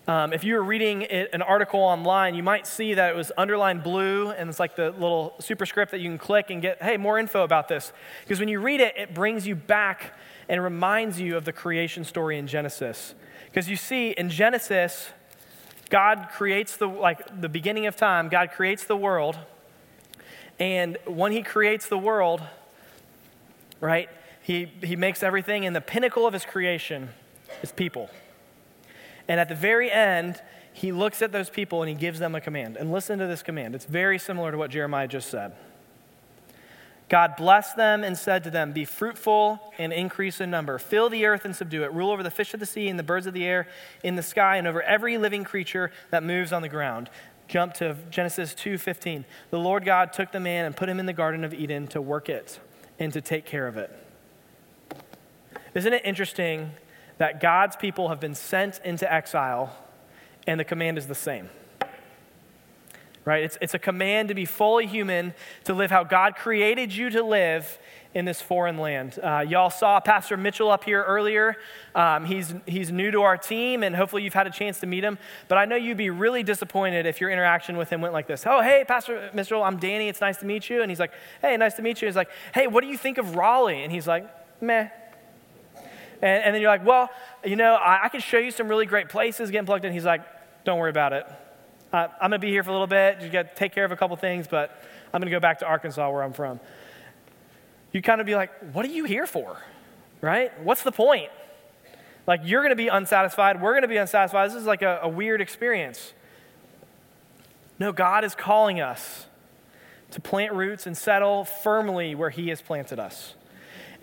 um, 0.08 0.32
if 0.32 0.46
you 0.46 0.54
were 0.54 0.64
reading 0.64 1.02
it, 1.02 1.30
an 1.34 1.42
article 1.42 1.82
online, 1.82 2.34
you 2.34 2.44
might 2.44 2.66
see 2.66 2.94
that 2.94 3.10
it 3.10 3.16
was 3.16 3.32
underlined 3.38 3.84
blue, 3.84 4.30
and 4.30 4.50
it's 4.50 4.60
like 4.60 4.78
the 4.78 4.92
little 4.92 5.36
superscript 5.40 5.92
that 5.92 6.00
you 6.00 6.10
can 6.10 6.18
click 6.18 6.50
and 6.50 6.62
get, 6.62 6.82
hey, 6.82 6.96
more 6.96 7.20
info 7.20 7.44
about 7.44 7.68
this. 7.68 7.92
Because 8.24 8.40
when 8.40 8.48
you 8.48 8.62
read 8.62 8.80
it, 8.80 8.96
it 8.96 9.14
brings 9.14 9.46
you 9.46 9.56
back 9.56 10.14
and 10.48 10.64
reminds 10.64 11.20
you 11.20 11.36
of 11.36 11.44
the 11.44 11.52
creation 11.52 12.06
story 12.06 12.38
in 12.38 12.48
Genesis. 12.48 13.16
Because 13.48 13.70
you 13.70 13.76
see, 13.76 14.12
in 14.12 14.30
Genesis, 14.30 15.10
God 15.90 16.30
creates 16.32 16.78
the, 16.78 16.88
like, 16.88 17.42
the 17.42 17.50
beginning 17.50 17.86
of 17.86 17.98
time, 17.98 18.30
God 18.30 18.52
creates 18.52 18.86
the 18.86 18.96
world. 18.96 19.38
And 20.60 20.98
when 21.06 21.32
He 21.32 21.44
creates 21.44 21.88
the 21.88 21.98
world, 21.98 22.42
right, 23.80 24.10
He, 24.42 24.72
he 24.82 24.96
makes 24.96 25.24
everything, 25.24 25.66
and 25.66 25.76
the 25.76 25.82
pinnacle 25.82 26.26
of 26.26 26.34
His 26.34 26.46
creation 26.46 27.10
is 27.62 27.72
people. 27.72 28.10
And 29.28 29.40
at 29.40 29.50
the 29.50 29.56
very 29.56 29.92
end, 29.92 30.42
he 30.78 30.92
looks 30.92 31.24
at 31.24 31.32
those 31.32 31.50
people 31.50 31.82
and 31.82 31.90
he 31.90 31.96
gives 31.96 32.20
them 32.20 32.36
a 32.36 32.42
command. 32.42 32.78
And 32.78 32.92
listen 32.92 33.18
to 33.18 33.26
this 33.26 33.42
command. 33.42 33.74
It's 33.74 33.86
very 33.86 34.20
similar 34.20 34.52
to 34.52 34.60
what 34.60 34.70
Jeremiah 34.70 35.08
just 35.08 35.30
said. 35.30 35.54
God 37.10 37.36
blessed 37.36 37.78
them 37.78 38.04
and 38.04 38.16
said 38.16 38.44
to 38.44 38.52
them, 38.52 38.74
Be 38.74 38.86
fruitful 38.86 39.74
and 39.80 39.92
increase 39.92 40.40
in 40.40 40.52
number. 40.52 40.78
Fill 40.78 41.10
the 41.10 41.26
earth 41.26 41.46
and 41.46 41.56
subdue 41.56 41.84
it. 41.84 41.92
Rule 41.94 42.12
over 42.12 42.22
the 42.22 42.30
fish 42.30 42.54
of 42.54 42.60
the 42.60 42.66
sea 42.68 42.90
and 42.90 43.00
the 43.00 43.04
birds 43.04 43.26
of 43.26 43.34
the 43.34 43.46
air 43.46 43.68
in 44.04 44.18
the 44.18 44.22
sky 44.22 44.58
and 44.58 44.68
over 44.68 44.84
every 44.84 45.18
living 45.18 45.44
creature 45.44 45.92
that 46.12 46.22
moves 46.22 46.54
on 46.54 46.62
the 46.62 46.70
ground. 46.70 47.10
Jump 47.48 47.74
to 47.76 47.96
Genesis 48.10 48.54
2:15. 48.54 49.26
The 49.50 49.60
Lord 49.60 49.86
God 49.86 50.12
took 50.12 50.32
the 50.32 50.40
man 50.40 50.66
and 50.66 50.76
put 50.76 50.90
him 50.90 51.00
in 51.00 51.06
the 51.06 51.14
garden 51.14 51.44
of 51.44 51.54
Eden 51.54 51.88
to 51.88 52.02
work 52.02 52.30
it 52.30 52.60
and 53.00 53.14
to 53.14 53.22
take 53.22 53.46
care 53.46 53.68
of 53.68 53.78
it. 53.78 53.92
Isn't 55.74 55.94
it 55.94 56.06
interesting 56.06 56.72
that 57.18 57.40
God's 57.40 57.76
people 57.76 58.10
have 58.10 58.20
been 58.20 58.36
sent 58.36 58.80
into 58.84 59.12
exile, 59.12 59.76
and 60.46 60.60
the 60.60 60.64
command 60.64 60.98
is 60.98 61.08
the 61.08 61.16
same. 61.16 61.50
Right? 63.28 63.44
It's, 63.44 63.58
it's 63.60 63.74
a 63.74 63.80
command 63.80 64.30
to 64.30 64.36
be 64.36 64.46
fully 64.46 64.88
human, 64.88 65.34
to 65.66 65.74
live 65.74 65.92
how 65.92 66.06
God 66.06 66.38
created 66.38 66.96
you 66.96 67.10
to 67.10 67.22
live 67.22 67.78
in 68.14 68.24
this 68.24 68.42
foreign 68.42 68.78
land. 68.78 69.20
Uh, 69.22 69.44
y'all 69.46 69.70
saw 69.70 70.00
Pastor 70.00 70.38
Mitchell 70.38 70.72
up 70.72 70.86
here 70.86 71.04
earlier. 71.04 71.58
Um, 71.94 72.24
he's, 72.24 72.56
he's 72.66 72.90
new 72.90 73.12
to 73.12 73.24
our 73.24 73.36
team, 73.36 73.84
and 73.84 73.94
hopefully 73.94 74.24
you've 74.24 74.34
had 74.34 74.48
a 74.48 74.50
chance 74.50 74.80
to 74.80 74.88
meet 74.88 75.04
him. 75.04 75.18
But 75.50 75.58
I 75.58 75.66
know 75.66 75.76
you'd 75.76 75.98
be 75.98 76.10
really 76.10 76.42
disappointed 76.42 77.06
if 77.06 77.20
your 77.20 77.30
interaction 77.30 77.76
with 77.76 77.90
him 77.90 78.00
went 78.00 78.14
like 78.14 78.28
this 78.28 78.46
Oh, 78.48 78.62
hey, 78.62 78.86
Pastor 78.88 79.30
Mitchell, 79.34 79.62
I'm 79.62 79.76
Danny. 79.76 80.08
It's 80.08 80.22
nice 80.22 80.38
to 80.38 80.46
meet 80.46 80.70
you. 80.70 80.82
And 80.82 80.90
he's 80.90 81.00
like, 81.02 81.12
Hey, 81.42 81.58
nice 81.58 81.74
to 81.74 81.82
meet 81.82 82.02
you. 82.02 82.08
He's 82.08 82.16
like, 82.16 82.30
Hey, 82.54 82.68
what 82.68 82.80
do 82.80 82.88
you 82.88 82.98
think 82.98 83.18
of 83.18 83.36
Raleigh? 83.36 83.84
And 83.84 83.92
he's 83.92 84.08
like, 84.08 84.26
Meh. 84.62 84.88
And, 86.22 86.44
and 86.46 86.56
then 86.56 86.62
you're 86.62 86.72
like, 86.72 86.86
well, 86.86 87.10
you 87.44 87.58
know, 87.58 87.74
I, 87.76 88.06
I, 88.06 88.10
can 88.10 88.22
show 88.22 88.38
you 88.38 88.52
some 88.52 88.70
really 88.70 88.86
great 88.86 89.10
places 89.10 89.52
getting 89.52 89.66
plugged 89.66 89.84
in. 89.84 89.92
He's 89.92 90.06
like, 90.06 90.22
don't 90.64 90.80
worry 90.80 90.90
about 90.90 91.12
it. 91.12 91.28
Uh, 91.98 92.10
I'm 92.22 92.30
going 92.30 92.40
to 92.40 92.46
be 92.46 92.52
here 92.52 92.64
for 92.64 92.70
a 92.70 92.74
little 92.74 92.86
bit. 92.86 93.22
You 93.22 93.30
got 93.30 93.50
to 93.50 93.56
take 93.56 93.74
care 93.74 93.84
of 93.84 93.92
a 93.92 93.96
couple 93.96 94.16
things, 94.18 94.48
but 94.48 94.84
I'm 95.12 95.20
going 95.20 95.32
to 95.32 95.36
go 95.36 95.40
back 95.40 95.58
to 95.60 95.66
Arkansas 95.66 96.12
where 96.12 96.22
I'm 96.22 96.32
from. 96.32 96.60
You 97.92 98.04
kind 98.04 98.22
of 98.22 98.28
be 98.28 98.36
like, 98.36 98.52
what 98.72 98.86
are 98.86 98.90
you 98.90 99.06
here 99.06 99.26
for? 99.26 99.58
Right? 100.22 100.52
What's 100.62 100.84
the 100.84 100.92
point? 100.92 101.32
Like, 102.28 102.42
you're 102.44 102.62
going 102.62 102.70
to 102.70 102.76
be 102.76 102.88
unsatisfied. 102.88 103.60
We're 103.60 103.72
going 103.72 103.82
to 103.82 103.88
be 103.88 103.98
unsatisfied. 103.98 104.52
This 104.52 104.58
is 104.58 104.68
like 104.68 104.84
a, 104.84 105.00
a 105.02 105.10
weird 105.10 105.42
experience. 105.42 106.14
No, 107.80 107.92
God 107.92 108.24
is 108.24 108.36
calling 108.36 108.80
us 108.80 109.26
to 110.12 110.22
plant 110.22 110.54
roots 110.54 110.86
and 110.86 110.96
settle 110.96 111.46
firmly 111.46 112.14
where 112.14 112.30
He 112.30 112.50
has 112.50 112.62
planted 112.62 113.00
us. 113.00 113.34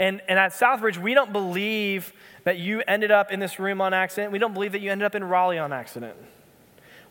And, 0.01 0.21
and 0.27 0.37
at 0.37 0.51
Southbridge, 0.51 0.99
we 0.99 1.15
don't 1.15 1.33
believe 1.33 2.13
that 2.43 2.59
you 2.59 2.83
ended 2.89 3.13
up 3.13 3.31
in 3.31 3.39
this 3.39 3.61
room 3.61 3.81
on 3.81 3.95
accident. 3.95 4.33
We 4.33 4.41
don't 4.41 4.53
believe 4.53 4.73
that 4.73 4.81
you 4.81 4.91
ended 4.91 5.07
up 5.07 5.15
in 5.15 5.23
Raleigh 5.23 5.61
on 5.61 5.73
accident. 5.73 6.17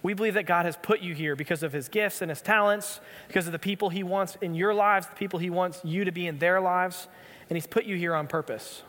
We 0.03 0.13
believe 0.13 0.33
that 0.33 0.45
God 0.45 0.65
has 0.65 0.75
put 0.75 0.99
you 0.99 1.15
here 1.15 1.35
because 1.35 1.63
of 1.63 1.71
his 1.71 1.87
gifts 1.87 2.21
and 2.21 2.29
his 2.29 2.41
talents, 2.41 2.99
because 3.29 3.45
of 3.45 3.53
the 3.53 3.59
people 3.59 3.89
he 3.89 4.03
wants 4.03 4.37
in 4.41 4.53
your 4.53 4.73
lives, 4.73 5.07
the 5.07 5.15
people 5.15 5.39
he 5.39 5.49
wants 5.49 5.79
you 5.83 6.03
to 6.03 6.11
be 6.11 6.27
in 6.27 6.39
their 6.39 6.59
lives, 6.59 7.07
and 7.49 7.55
he's 7.55 7.65
put 7.65 7.85
you 7.85 7.95
here 7.95 8.13
on 8.13 8.27
purpose. 8.27 8.83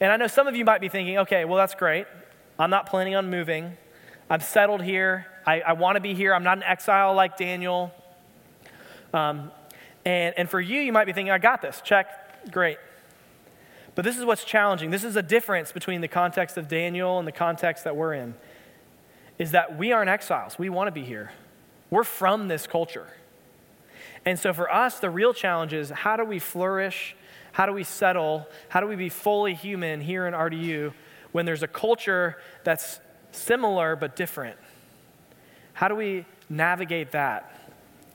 And 0.00 0.12
I 0.12 0.16
know 0.16 0.26
some 0.26 0.48
of 0.48 0.56
you 0.56 0.64
might 0.64 0.80
be 0.80 0.88
thinking, 0.88 1.18
okay, 1.18 1.44
well, 1.44 1.56
that's 1.56 1.76
great. 1.76 2.06
I'm 2.58 2.70
not 2.70 2.86
planning 2.86 3.14
on 3.14 3.30
moving. 3.30 3.76
I'm 4.28 4.40
settled 4.40 4.82
here. 4.82 5.26
I, 5.46 5.60
I 5.60 5.72
want 5.74 5.94
to 5.94 6.00
be 6.00 6.12
here. 6.12 6.34
I'm 6.34 6.42
not 6.42 6.58
an 6.58 6.64
exile 6.64 7.14
like 7.14 7.36
Daniel. 7.36 7.92
Um, 9.14 9.52
and, 10.04 10.34
and 10.36 10.50
for 10.50 10.60
you, 10.60 10.80
you 10.80 10.92
might 10.92 11.04
be 11.04 11.12
thinking, 11.12 11.30
I 11.30 11.38
got 11.38 11.62
this. 11.62 11.80
Check. 11.84 12.50
Great. 12.50 12.78
But 13.94 14.04
this 14.04 14.18
is 14.18 14.24
what's 14.24 14.44
challenging. 14.44 14.90
This 14.90 15.04
is 15.04 15.16
a 15.16 15.22
difference 15.22 15.70
between 15.72 16.00
the 16.00 16.08
context 16.08 16.56
of 16.58 16.68
Daniel 16.68 17.18
and 17.18 17.26
the 17.26 17.32
context 17.32 17.84
that 17.84 17.96
we're 17.96 18.14
in. 18.14 18.34
Is 19.38 19.50
that 19.52 19.76
we 19.76 19.92
aren't 19.92 20.10
exiles. 20.10 20.58
We 20.58 20.68
want 20.68 20.88
to 20.88 20.92
be 20.92 21.04
here. 21.04 21.32
We're 21.90 22.04
from 22.04 22.48
this 22.48 22.66
culture. 22.66 23.08
And 24.24 24.38
so 24.38 24.52
for 24.52 24.72
us, 24.72 24.98
the 24.98 25.10
real 25.10 25.32
challenge 25.32 25.72
is 25.72 25.90
how 25.90 26.16
do 26.16 26.24
we 26.24 26.38
flourish? 26.38 27.14
How 27.52 27.64
do 27.64 27.72
we 27.72 27.84
settle? 27.84 28.46
How 28.68 28.80
do 28.80 28.86
we 28.86 28.96
be 28.96 29.08
fully 29.08 29.54
human 29.54 30.00
here 30.00 30.26
in 30.26 30.34
RDU 30.34 30.92
when 31.32 31.46
there's 31.46 31.62
a 31.62 31.68
culture 31.68 32.36
that's 32.64 33.00
similar 33.30 33.94
but 33.94 34.16
different? 34.16 34.58
How 35.74 35.88
do 35.88 35.94
we 35.94 36.26
navigate 36.48 37.12
that? 37.12 37.52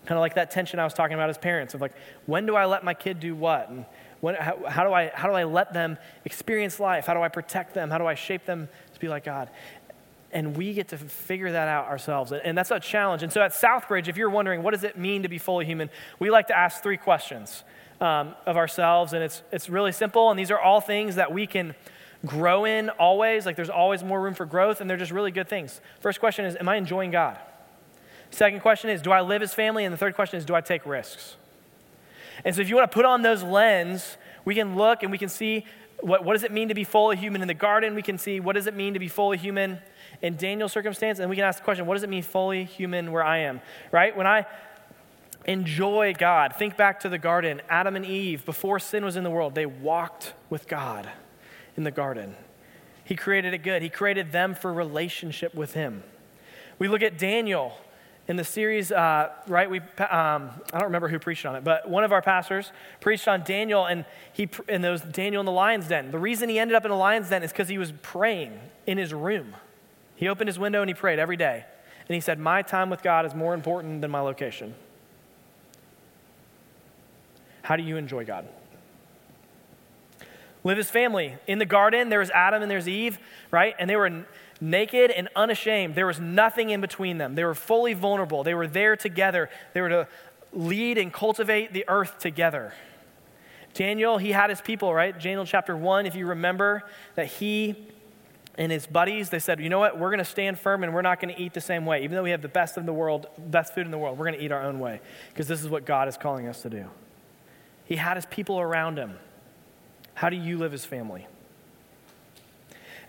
Kind 0.05 0.17
of 0.17 0.21
like 0.21 0.35
that 0.35 0.51
tension 0.51 0.79
I 0.79 0.83
was 0.83 0.93
talking 0.93 1.13
about 1.13 1.29
as 1.29 1.37
parents 1.37 1.73
of 1.73 1.81
like, 1.81 1.93
when 2.25 2.45
do 2.45 2.55
I 2.55 2.65
let 2.65 2.83
my 2.83 2.93
kid 2.93 3.19
do 3.19 3.35
what? 3.35 3.69
And 3.69 3.85
when, 4.19 4.35
how, 4.35 4.63
how, 4.67 4.83
do 4.83 4.93
I, 4.93 5.11
how 5.13 5.27
do 5.27 5.33
I 5.33 5.43
let 5.43 5.73
them 5.73 5.97
experience 6.25 6.79
life? 6.79 7.05
How 7.05 7.13
do 7.13 7.21
I 7.21 7.29
protect 7.29 7.73
them? 7.73 7.89
How 7.89 7.97
do 7.97 8.05
I 8.05 8.15
shape 8.15 8.45
them 8.45 8.67
to 8.93 8.99
be 8.99 9.07
like 9.07 9.23
God? 9.23 9.49
And 10.33 10.55
we 10.55 10.73
get 10.73 10.89
to 10.89 10.97
figure 10.97 11.51
that 11.51 11.67
out 11.67 11.87
ourselves. 11.87 12.31
And 12.31 12.57
that's 12.57 12.71
a 12.71 12.79
challenge. 12.79 13.23
And 13.23 13.31
so 13.31 13.41
at 13.41 13.51
Southbridge, 13.51 14.07
if 14.07 14.17
you're 14.17 14.29
wondering, 14.29 14.63
what 14.63 14.71
does 14.71 14.83
it 14.83 14.97
mean 14.97 15.23
to 15.23 15.29
be 15.29 15.37
fully 15.37 15.65
human? 15.65 15.89
We 16.19 16.29
like 16.29 16.47
to 16.47 16.57
ask 16.57 16.81
three 16.81 16.97
questions 16.97 17.63
um, 17.99 18.35
of 18.45 18.57
ourselves. 18.57 19.13
And 19.13 19.23
it's, 19.23 19.43
it's 19.51 19.69
really 19.69 19.91
simple. 19.91 20.29
And 20.29 20.39
these 20.39 20.51
are 20.51 20.59
all 20.59 20.79
things 20.81 21.15
that 21.15 21.33
we 21.33 21.47
can 21.47 21.75
grow 22.25 22.65
in 22.65 22.89
always. 22.89 23.45
Like 23.45 23.55
there's 23.55 23.69
always 23.69 24.03
more 24.03 24.21
room 24.21 24.33
for 24.33 24.45
growth. 24.45 24.79
And 24.79 24.89
they're 24.89 24.97
just 24.97 25.11
really 25.11 25.31
good 25.31 25.49
things. 25.49 25.81
First 25.99 26.19
question 26.19 26.45
is, 26.45 26.55
am 26.55 26.69
I 26.69 26.77
enjoying 26.77 27.11
God? 27.11 27.37
Second 28.29 28.61
question 28.61 28.89
is, 28.89 29.01
do 29.01 29.11
I 29.11 29.19
live 29.19 29.41
as 29.41 29.53
family? 29.53 29.83
And 29.83 29.91
the 29.93 29.97
third 29.97 30.15
question 30.15 30.37
is, 30.37 30.45
do 30.45 30.55
I 30.55 30.61
take 30.61 30.85
risks? 30.85 31.35
And 32.45 32.55
so 32.55 32.61
if 32.61 32.69
you 32.69 32.75
want 32.75 32.89
to 32.89 32.95
put 32.95 33.05
on 33.05 33.21
those 33.21 33.43
lens, 33.43 34.17
we 34.45 34.55
can 34.55 34.77
look 34.77 35.03
and 35.03 35.11
we 35.11 35.17
can 35.17 35.29
see 35.29 35.65
what, 35.99 36.25
what 36.25 36.33
does 36.33 36.43
it 36.43 36.51
mean 36.51 36.69
to 36.69 36.73
be 36.73 36.83
fully 36.83 37.15
human 37.15 37.41
in 37.41 37.47
the 37.47 37.53
garden? 37.53 37.95
We 37.95 38.01
can 38.01 38.17
see 38.17 38.39
what 38.39 38.55
does 38.55 38.67
it 38.67 38.73
mean 38.73 38.93
to 38.93 38.99
be 38.99 39.07
fully 39.07 39.37
human 39.37 39.79
in 40.21 40.35
Daniel's 40.35 40.71
circumstance? 40.71 41.19
And 41.19 41.29
we 41.29 41.35
can 41.35 41.45
ask 41.45 41.59
the 41.59 41.65
question, 41.65 41.85
what 41.85 41.95
does 41.95 42.03
it 42.03 42.09
mean 42.09 42.23
fully 42.23 42.63
human 42.63 43.11
where 43.11 43.23
I 43.23 43.39
am? 43.39 43.61
Right? 43.91 44.15
When 44.15 44.27
I 44.27 44.45
enjoy 45.45 46.13
God, 46.17 46.55
think 46.55 46.77
back 46.77 46.99
to 47.01 47.09
the 47.09 47.17
garden. 47.17 47.61
Adam 47.69 47.95
and 47.95 48.05
Eve, 48.05 48.45
before 48.45 48.79
sin 48.79 49.03
was 49.03 49.15
in 49.15 49.23
the 49.23 49.31
world, 49.31 49.55
they 49.55 49.65
walked 49.65 50.33
with 50.49 50.67
God 50.67 51.09
in 51.75 51.83
the 51.83 51.91
garden. 51.91 52.35
He 53.03 53.15
created 53.15 53.53
it 53.53 53.59
good. 53.59 53.81
He 53.81 53.89
created 53.89 54.31
them 54.31 54.55
for 54.55 54.71
relationship 54.71 55.53
with 55.55 55.73
Him. 55.73 56.03
We 56.79 56.87
look 56.87 57.01
at 57.01 57.17
Daniel 57.17 57.77
in 58.27 58.37
the 58.37 58.43
series, 58.43 58.91
uh, 58.91 59.29
right? 59.47 59.69
We, 59.69 59.79
um, 59.79 59.85
I 59.99 60.49
don't 60.73 60.83
remember 60.83 61.09
who 61.09 61.19
preached 61.19 61.45
on 61.45 61.55
it, 61.55 61.63
but 61.63 61.89
one 61.89 62.03
of 62.03 62.11
our 62.11 62.21
pastors 62.21 62.71
preached 62.99 63.27
on 63.27 63.43
Daniel, 63.43 63.85
and 63.85 64.05
he 64.31 64.47
and 64.69 64.83
those 64.83 65.01
Daniel 65.01 65.41
in 65.41 65.45
the 65.45 65.51
lion's 65.51 65.87
den. 65.87 66.11
The 66.11 66.19
reason 66.19 66.47
he 66.47 66.59
ended 66.59 66.75
up 66.75 66.85
in 66.85 66.91
the 66.91 66.97
lion's 66.97 67.29
den 67.29 67.43
is 67.43 67.51
because 67.51 67.67
he 67.67 67.77
was 67.77 67.91
praying 68.01 68.57
in 68.87 68.97
his 68.97 69.13
room. 69.13 69.55
He 70.21 70.29
opened 70.29 70.47
his 70.47 70.59
window 70.59 70.81
and 70.81 70.89
he 70.89 70.93
prayed 70.93 71.17
every 71.17 71.35
day, 71.35 71.65
and 72.07 72.13
he 72.13 72.21
said, 72.21 72.37
"My 72.37 72.61
time 72.61 72.91
with 72.91 73.01
God 73.01 73.25
is 73.25 73.33
more 73.33 73.55
important 73.55 74.01
than 74.01 74.11
my 74.11 74.19
location." 74.19 74.75
How 77.63 77.75
do 77.75 77.81
you 77.81 77.97
enjoy 77.97 78.23
God? 78.23 78.47
Live 80.63 80.77
as 80.77 80.91
family. 80.91 81.37
In 81.47 81.57
the 81.57 81.65
garden, 81.65 82.09
there 82.09 82.19
was 82.19 82.29
Adam 82.29 82.61
and 82.61 82.69
there's 82.69 82.87
Eve, 82.87 83.17
right? 83.49 83.75
And 83.79 83.89
they 83.89 83.95
were 83.95 84.25
naked 84.59 85.09
and 85.09 85.27
unashamed. 85.35 85.95
There 85.95 86.05
was 86.05 86.19
nothing 86.19 86.69
in 86.69 86.81
between 86.81 87.17
them. 87.17 87.33
They 87.33 87.43
were 87.43 87.55
fully 87.55 87.95
vulnerable. 87.95 88.43
They 88.43 88.53
were 88.53 88.67
there 88.67 88.95
together. 88.95 89.49
They 89.73 89.81
were 89.81 89.89
to 89.89 90.07
lead 90.53 90.99
and 90.99 91.11
cultivate 91.11 91.73
the 91.73 91.83
earth 91.87 92.19
together. 92.19 92.75
Daniel, 93.73 94.19
he 94.19 94.33
had 94.33 94.51
his 94.51 94.61
people, 94.61 94.93
right? 94.93 95.19
Daniel 95.19 95.45
chapter 95.45 95.75
1, 95.75 96.05
if 96.05 96.13
you 96.13 96.27
remember, 96.27 96.83
that 97.15 97.25
he 97.25 97.87
and 98.57 98.71
his 98.71 98.85
buddies, 98.85 99.29
they 99.29 99.39
said, 99.39 99.59
you 99.59 99.69
know 99.69 99.79
what? 99.79 99.97
We're 99.97 100.09
going 100.09 100.19
to 100.19 100.25
stand 100.25 100.59
firm 100.59 100.83
and 100.83 100.93
we're 100.93 101.01
not 101.01 101.19
going 101.21 101.33
to 101.33 101.41
eat 101.41 101.53
the 101.53 101.61
same 101.61 101.85
way. 101.85 102.03
Even 102.03 102.15
though 102.15 102.23
we 102.23 102.31
have 102.31 102.41
the 102.41 102.49
best 102.49 102.77
in 102.77 102.85
the 102.85 102.93
world, 102.93 103.27
best 103.37 103.73
food 103.73 103.85
in 103.85 103.91
the 103.91 103.97
world, 103.97 104.17
we're 104.17 104.25
going 104.25 104.37
to 104.37 104.43
eat 104.43 104.51
our 104.51 104.61
own 104.61 104.79
way 104.79 104.99
because 105.29 105.47
this 105.47 105.61
is 105.61 105.69
what 105.69 105.85
God 105.85 106.07
is 106.07 106.17
calling 106.17 106.47
us 106.47 106.61
to 106.63 106.69
do. 106.69 106.85
He 107.85 107.95
had 107.95 108.17
his 108.17 108.25
people 108.25 108.59
around 108.59 108.97
him. 108.97 109.17
How 110.15 110.29
do 110.29 110.35
you 110.35 110.57
live 110.57 110.73
as 110.73 110.85
family? 110.85 111.27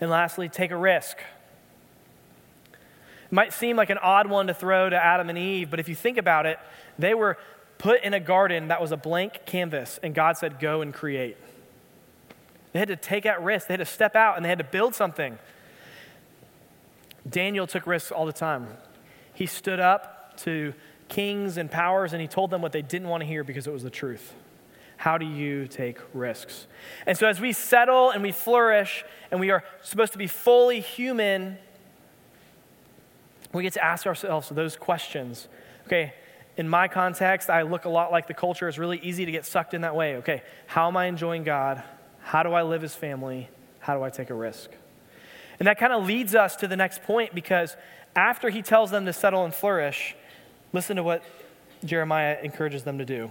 And 0.00 0.10
lastly, 0.10 0.48
take 0.48 0.70
a 0.70 0.76
risk 0.76 1.18
It 2.78 3.32
might 3.32 3.52
seem 3.52 3.76
like 3.76 3.90
an 3.90 3.98
odd 3.98 4.28
one 4.28 4.46
to 4.46 4.54
throw 4.54 4.88
to 4.88 4.96
Adam 4.96 5.28
and 5.28 5.38
Eve, 5.38 5.70
but 5.70 5.80
if 5.80 5.88
you 5.88 5.94
think 5.94 6.18
about 6.18 6.46
it, 6.46 6.58
they 6.98 7.14
were 7.14 7.36
put 7.78 8.02
in 8.02 8.14
a 8.14 8.20
garden 8.20 8.68
that 8.68 8.80
was 8.80 8.92
a 8.92 8.96
blank 8.96 9.44
canvas, 9.44 9.98
and 10.02 10.14
God 10.14 10.36
said, 10.36 10.60
Go 10.60 10.82
and 10.82 10.94
create. 10.94 11.36
They 12.72 12.78
had 12.78 12.88
to 12.88 12.96
take 12.96 13.24
that 13.24 13.42
risk, 13.42 13.68
they 13.68 13.74
had 13.74 13.78
to 13.78 13.84
step 13.84 14.16
out, 14.16 14.36
and 14.36 14.44
they 14.44 14.48
had 14.48 14.58
to 14.58 14.64
build 14.64 14.94
something. 14.94 15.38
Daniel 17.28 17.66
took 17.66 17.86
risks 17.86 18.10
all 18.10 18.26
the 18.26 18.32
time. 18.32 18.66
He 19.34 19.46
stood 19.46 19.80
up 19.80 20.36
to 20.38 20.74
kings 21.08 21.56
and 21.56 21.70
powers, 21.70 22.12
and 22.12 22.20
he 22.20 22.28
told 22.28 22.50
them 22.50 22.62
what 22.62 22.72
they 22.72 22.82
didn't 22.82 23.08
want 23.08 23.20
to 23.20 23.26
hear 23.26 23.44
because 23.44 23.66
it 23.66 23.72
was 23.72 23.82
the 23.82 23.90
truth. 23.90 24.34
How 24.96 25.18
do 25.18 25.26
you 25.26 25.66
take 25.66 25.98
risks? 26.14 26.66
And 27.06 27.18
so, 27.18 27.26
as 27.26 27.40
we 27.40 27.52
settle 27.52 28.10
and 28.10 28.22
we 28.22 28.32
flourish, 28.32 29.04
and 29.30 29.40
we 29.40 29.50
are 29.50 29.64
supposed 29.82 30.12
to 30.12 30.18
be 30.18 30.26
fully 30.26 30.80
human 30.80 31.58
we 33.52 33.62
get 33.62 33.74
to 33.74 33.84
ask 33.84 34.06
ourselves 34.06 34.48
those 34.48 34.76
questions. 34.76 35.48
Okay, 35.86 36.14
in 36.56 36.68
my 36.68 36.88
context, 36.88 37.50
I 37.50 37.62
look 37.62 37.84
a 37.84 37.88
lot 37.88 38.10
like 38.10 38.26
the 38.26 38.34
culture. 38.34 38.68
It's 38.68 38.78
really 38.78 38.98
easy 39.00 39.24
to 39.24 39.32
get 39.32 39.44
sucked 39.44 39.74
in 39.74 39.82
that 39.82 39.94
way. 39.94 40.16
Okay, 40.16 40.42
how 40.66 40.88
am 40.88 40.96
I 40.96 41.06
enjoying 41.06 41.44
God? 41.44 41.82
How 42.22 42.42
do 42.42 42.52
I 42.52 42.62
live 42.62 42.84
as 42.84 42.94
family? 42.94 43.48
How 43.80 43.96
do 43.96 44.02
I 44.02 44.10
take 44.10 44.30
a 44.30 44.34
risk? 44.34 44.70
And 45.58 45.66
that 45.68 45.78
kind 45.78 45.92
of 45.92 46.06
leads 46.06 46.34
us 46.34 46.56
to 46.56 46.68
the 46.68 46.76
next 46.76 47.02
point 47.02 47.34
because 47.34 47.76
after 48.16 48.48
he 48.48 48.62
tells 48.62 48.90
them 48.90 49.06
to 49.06 49.12
settle 49.12 49.44
and 49.44 49.54
flourish, 49.54 50.16
listen 50.72 50.96
to 50.96 51.02
what 51.02 51.22
Jeremiah 51.84 52.38
encourages 52.42 52.84
them 52.84 52.98
to 52.98 53.04
do. 53.04 53.30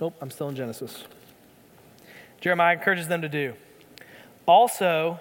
Oh, 0.00 0.12
I'm 0.20 0.30
still 0.30 0.48
in 0.48 0.56
Genesis. 0.56 1.04
Jeremiah 2.40 2.76
encourages 2.76 3.08
them 3.08 3.22
to 3.22 3.28
do. 3.28 3.54
Also, 4.46 5.18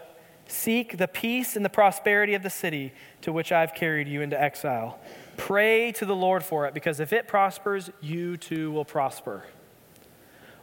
Seek 0.48 0.98
the 0.98 1.08
peace 1.08 1.56
and 1.56 1.64
the 1.64 1.70
prosperity 1.70 2.34
of 2.34 2.44
the 2.44 2.50
city 2.50 2.94
to 3.22 3.32
which 3.32 3.52
I've 3.52 3.74
carried 3.74 4.08
you 4.08 4.22
into 4.22 4.40
exile. 4.40 5.00
Pray 5.38 5.92
to 5.94 6.06
the 6.06 6.16
Lord 6.16 6.44
for 6.44 6.68
it, 6.68 6.74
because 6.74 7.00
if 7.00 7.14
it 7.14 7.28
prospers, 7.28 7.90
you 8.02 8.38
too 8.38 8.72
will 8.72 8.86
prosper. 8.86 9.46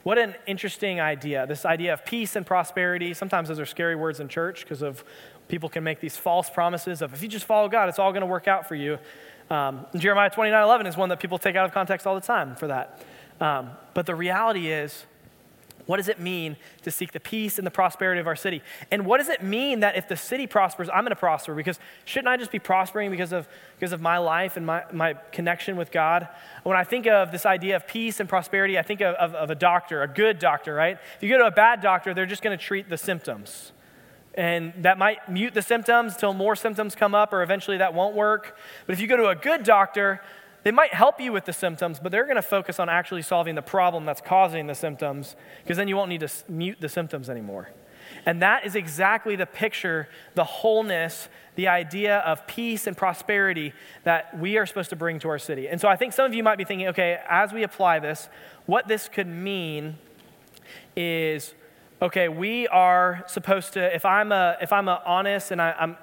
What 0.03 0.19
an 0.19 0.35
interesting 0.47 1.01
idea. 1.01 1.47
This 1.47 1.67
idea 1.67 1.93
of 1.93 2.05
peace 2.05 2.37
and 2.37 2.47
prosperity. 2.47 3.13
Sometimes 3.13 3.49
those 3.49 3.61
are 3.61 3.67
scary 3.67 3.97
words 3.97 4.19
in 4.21 4.29
church 4.29 4.63
because 4.63 4.83
of 4.83 5.05
people 5.49 5.69
can 5.69 5.85
make 5.85 6.01
these 6.01 6.17
false 6.17 6.49
promises 6.49 7.03
of 7.03 7.13
if 7.13 7.23
you 7.23 7.29
just 7.29 7.45
follow 7.45 7.69
God, 7.69 7.89
it's 7.89 7.99
all 7.99 8.13
going 8.13 8.23
to 8.23 8.27
work 8.27 8.49
out 8.49 8.67
for 8.67 8.75
you. 8.75 8.99
Um, 9.51 9.85
Jeremiah 9.97 10.31
29 10.31 10.63
11 10.63 10.87
is 10.87 10.97
one 10.97 11.09
that 11.09 11.21
people 11.21 11.39
take 11.39 11.57
out 11.57 11.67
of 11.67 11.73
context 11.73 12.07
all 12.07 12.15
the 12.15 12.21
time 12.21 12.55
for 12.55 12.69
that. 12.69 13.03
Um, 13.41 13.71
but 13.95 14.07
the 14.07 14.15
reality 14.15 14.69
is, 14.69 15.05
what 15.87 15.97
does 15.97 16.09
it 16.09 16.21
mean 16.21 16.57
to 16.83 16.91
seek 16.91 17.13
the 17.13 17.21
peace 17.21 17.59
and 17.59 17.67
the 17.67 17.71
prosperity 17.71 18.21
of 18.21 18.27
our 18.27 18.37
city? 18.37 18.63
And 18.91 19.05
what 19.05 19.19
does 19.19 19.29
it 19.29 19.43
mean 19.43 19.81
that 19.81 19.97
if 19.97 20.09
the 20.09 20.17
city 20.17 20.47
prospers, 20.47 20.89
I'm 20.89 21.03
going 21.03 21.11
to 21.11 21.17
prosper? 21.17 21.55
Because 21.55 21.79
shouldn't 22.05 22.29
I 22.29 22.37
just 22.37 22.53
be 22.53 22.59
prospering 22.59 23.11
because 23.11 23.33
of, 23.33 23.49
because 23.79 23.93
of 23.93 24.01
my 24.01 24.19
life 24.19 24.57
and 24.57 24.67
my, 24.67 24.85
my 24.93 25.15
connection 25.33 25.77
with 25.77 25.91
God? 25.91 26.29
When 26.63 26.77
I 26.77 26.85
think 26.85 27.07
of 27.07 27.33
this 27.33 27.47
idea 27.47 27.77
of 27.77 27.87
peace 27.87 28.21
and 28.21 28.29
prosperity, 28.29 28.79
I 28.79 28.83
think 28.83 29.01
of, 29.01 29.15
of, 29.17 29.35
of 29.35 29.51
a 29.51 29.55
doctor, 29.55 30.03
a 30.03 30.09
good 30.09 30.39
doctor, 30.39 30.75
right? 30.75 30.99
If 31.17 31.23
you 31.23 31.29
go 31.29 31.39
to 31.39 31.47
a 31.47 31.51
bad 31.51 31.81
doctor, 31.81 32.15
they're 32.15 32.27
just 32.27 32.43
going 32.43 32.57
to 32.57 32.65
treat 32.65 32.89
the 32.89 32.99
symptoms. 32.99 33.73
And 34.35 34.73
that 34.79 34.97
might 34.97 35.29
mute 35.29 35.55
the 35.55 35.63
symptoms 35.63 36.17
till 36.17 36.33
more 36.33 36.55
symptoms 36.55 36.95
come 36.95 37.15
up, 37.15 37.33
or 37.33 37.43
eventually 37.43 37.79
that 37.79 37.95
won't 37.95 38.15
work. 38.15 38.57
But 38.87 38.93
if 38.93 39.01
you 39.01 39.09
go 39.09 39.17
to 39.17 39.29
a 39.29 39.35
good 39.35 39.65
doctor, 39.65 40.23
they 40.63 40.71
might 40.71 40.93
help 40.93 41.21
you 41.21 41.33
with 41.33 41.45
the 41.45 41.53
symptoms, 41.53 41.99
but 42.01 42.13
they're 42.13 42.25
going 42.25 42.37
to 42.37 42.43
focus 42.43 42.79
on 42.79 42.89
actually 42.89 43.23
solving 43.23 43.55
the 43.55 43.63
problem 43.63 44.05
that's 44.05 44.21
causing 44.21 44.67
the 44.67 44.75
symptoms, 44.75 45.37
because 45.63 45.77
then 45.77 45.89
you 45.89 45.97
won't 45.97 46.09
need 46.09 46.21
to 46.21 46.31
mute 46.49 46.79
the 46.81 46.89
symptoms 46.89 47.31
anymore. 47.31 47.71
And 48.27 48.43
that 48.43 48.67
is 48.67 48.75
exactly 48.75 49.37
the 49.37 49.47
picture, 49.47 50.09
the 50.35 50.45
wholeness, 50.45 51.29
the 51.55 51.69
idea 51.69 52.19
of 52.19 52.47
peace 52.47 52.87
and 52.87 52.97
prosperity 52.97 53.73
that 54.05 54.39
we 54.39 54.59
are 54.59 54.67
supposed 54.67 54.91
to 54.91 54.97
bring 54.97 55.19
to 55.21 55.29
our 55.29 55.39
city. 55.39 55.69
And 55.69 55.81
so 55.81 55.89
I 55.89 55.97
think 55.97 56.13
some 56.13 56.27
of 56.27 56.35
you 56.35 56.43
might 56.43 56.59
be 56.59 56.65
thinking, 56.65 56.89
okay, 56.89 57.19
as 57.29 57.53
we 57.53 57.63
apply 57.63 58.01
this, 58.01 58.29
what 58.67 58.89
this 58.89 59.09
could 59.09 59.27
mean 59.27 59.97
is 60.97 61.55
okay, 62.03 62.29
we 62.29 62.67
are 62.69 63.25
supposed 63.27 63.75
to, 63.75 63.95
if 63.95 64.05
I'm, 64.05 64.33
a, 64.33 64.57
if 64.63 64.73
I'm 64.73 64.89
a 64.89 65.03
honest 65.05 65.51
and 65.51 65.61
I, 65.61 65.75
I'm 65.79 65.99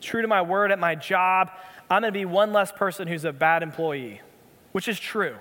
true 0.00 0.22
to 0.22 0.28
my 0.28 0.42
word 0.42 0.70
at 0.70 0.78
my 0.78 0.94
job, 0.94 1.50
I'm 1.90 2.02
going 2.02 2.12
to 2.12 2.18
be 2.18 2.24
one 2.24 2.52
less 2.52 2.70
person 2.70 3.08
who's 3.08 3.24
a 3.24 3.32
bad 3.32 3.64
employee, 3.64 4.20
which 4.70 4.86
is 4.86 4.98
true. 4.98 5.36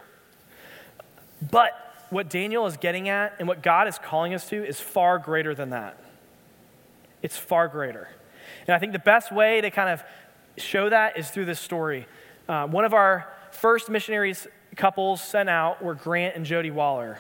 But 1.52 1.74
what 2.10 2.28
Daniel 2.28 2.66
is 2.66 2.76
getting 2.76 3.08
at 3.08 3.36
and 3.38 3.48
what 3.48 3.62
God 3.62 3.88
is 3.88 4.00
calling 4.00 4.34
us 4.34 4.50
to 4.50 4.66
is 4.66 4.80
far 4.80 5.20
greater 5.20 5.54
than 5.54 5.70
that. 5.70 6.04
It's 7.22 7.38
far 7.38 7.68
greater. 7.68 8.10
And 8.68 8.76
I 8.76 8.80
think 8.80 8.94
the 8.94 9.00
best 9.00 9.32
way 9.32 9.62
to 9.62 9.70
kind 9.70 9.90
of 9.90 10.04
show 10.58 10.90
that 10.90 11.18
is 11.20 11.30
through 11.30 11.46
this 11.46 11.60
story. 11.60 12.08
Uh, 12.48 12.66
one 12.66 12.84
of 12.84 12.96
our 12.96 13.32
first 13.52 13.90
missionaries 13.90 14.48
couples 14.76 15.22
sent 15.22 15.50
out 15.50 15.84
were 15.84 15.94
Grant 15.94 16.36
and 16.36 16.46
Jody 16.46 16.72
Waller. 16.72 17.20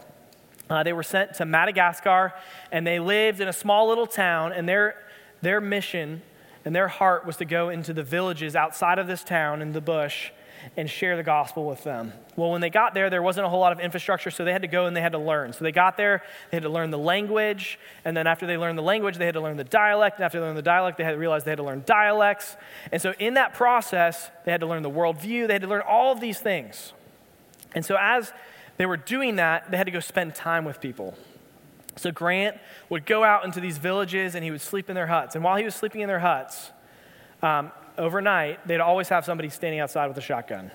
Uh, 0.70 0.84
they 0.84 0.94
were 0.94 1.04
sent 1.04 1.36
to 1.36 1.46
Madagascar, 1.46 2.34
and 2.72 2.86
they 2.86 3.00
lived 3.00 3.42
in 3.42 3.48
a 3.48 3.54
small 3.54 3.88
little 3.88 4.06
town, 4.06 4.54
and 4.54 4.70
their, 4.70 4.96
their 5.42 5.60
mission 5.60 6.22
and 6.66 6.76
their 6.76 6.88
heart 6.88 7.26
was 7.26 7.38
to 7.38 7.46
go 7.46 7.70
into 7.70 7.94
the 7.94 8.04
villages 8.04 8.56
outside 8.56 9.00
of 9.00 9.08
this 9.08 9.24
town 9.24 9.62
in 9.62 9.74
the 9.74 9.82
bush 9.82 10.32
and 10.76 10.90
share 10.90 11.16
the 11.16 11.24
gospel 11.24 11.66
with 11.66 11.84
them. 11.84 12.14
Well, 12.36 12.52
when 12.52 12.62
they 12.62 12.70
got 12.70 12.94
there, 12.94 13.10
there 13.10 13.22
wasn't 13.22 13.46
a 13.46 13.50
whole 13.50 13.60
lot 13.60 13.72
of 13.72 13.80
infrastructure, 13.80 14.30
so 14.30 14.44
they 14.44 14.52
had 14.52 14.62
to 14.62 14.68
go 14.68 14.86
and 14.86 14.96
they 14.96 15.02
had 15.02 15.14
to 15.14 15.18
learn. 15.18 15.54
So 15.54 15.64
they 15.64 15.72
got 15.72 15.98
there, 15.98 16.24
they 16.52 16.58
had 16.58 16.64
to 16.64 16.70
learn 16.70 16.92
the 16.92 16.98
language, 16.98 17.80
and 18.04 18.16
then 18.16 18.28
after 18.28 18.46
they 18.46 18.58
learned 18.58 18.78
the 18.78 18.84
language, 18.84 19.18
they 19.18 19.26
had 19.26 19.36
to 19.36 19.42
learn 19.42 19.58
the 19.58 19.64
dialect, 19.64 20.18
and 20.18 20.26
after 20.26 20.40
they 20.40 20.46
learned 20.46 20.58
the 20.58 20.62
dialect, 20.62 20.98
they 20.98 21.04
had 21.04 21.12
to 21.12 21.18
realize 21.18 21.44
they 21.44 21.52
had 21.52 21.58
to 21.58 21.64
learn 21.64 21.84
dialects. 21.86 22.58
And 22.92 23.02
so 23.02 23.14
in 23.20 23.36
that 23.36 23.54
process, 23.54 24.30
they 24.46 24.52
had 24.52 24.62
to 24.62 24.68
learn 24.68 24.84
the 24.84 24.90
worldview, 24.90 25.48
they 25.48 25.54
had 25.54 25.62
to 25.62 25.68
learn 25.68 25.84
all 25.88 26.12
of 26.12 26.20
these 26.20 26.40
things. 26.40 26.94
And 27.74 27.86
so 27.86 27.98
as 28.00 28.34
they 28.78 28.86
were 28.86 28.98
doing 28.98 29.38
that, 29.38 29.72
they 29.72 29.78
had 29.78 29.86
to 29.86 29.92
go 29.92 30.00
spend 30.00 30.36
time 30.36 30.66
with 30.66 30.82
people. 30.82 31.16
So 32.00 32.12
Grant 32.12 32.58
would 32.90 33.06
go 33.06 33.24
out 33.24 33.46
into 33.46 33.60
these 33.60 33.78
villages 33.78 34.36
and 34.36 34.44
he 34.44 34.52
would 34.52 34.62
sleep 34.62 34.90
in 34.90 34.96
their 34.96 35.08
huts. 35.08 35.36
And 35.36 35.44
while 35.44 35.58
he 35.58 35.64
was 35.64 35.76
sleeping 35.76 36.02
in 36.02 36.08
their 36.08 36.20
huts, 36.20 36.72
um, 37.42 37.72
overnight, 37.98 38.66
they'd 38.68 38.80
always 38.80 39.10
have 39.10 39.26
somebody 39.26 39.50
standing 39.50 39.80
outside 39.80 40.08
with 40.08 40.18
a 40.18 40.22
shotgun. 40.22 40.72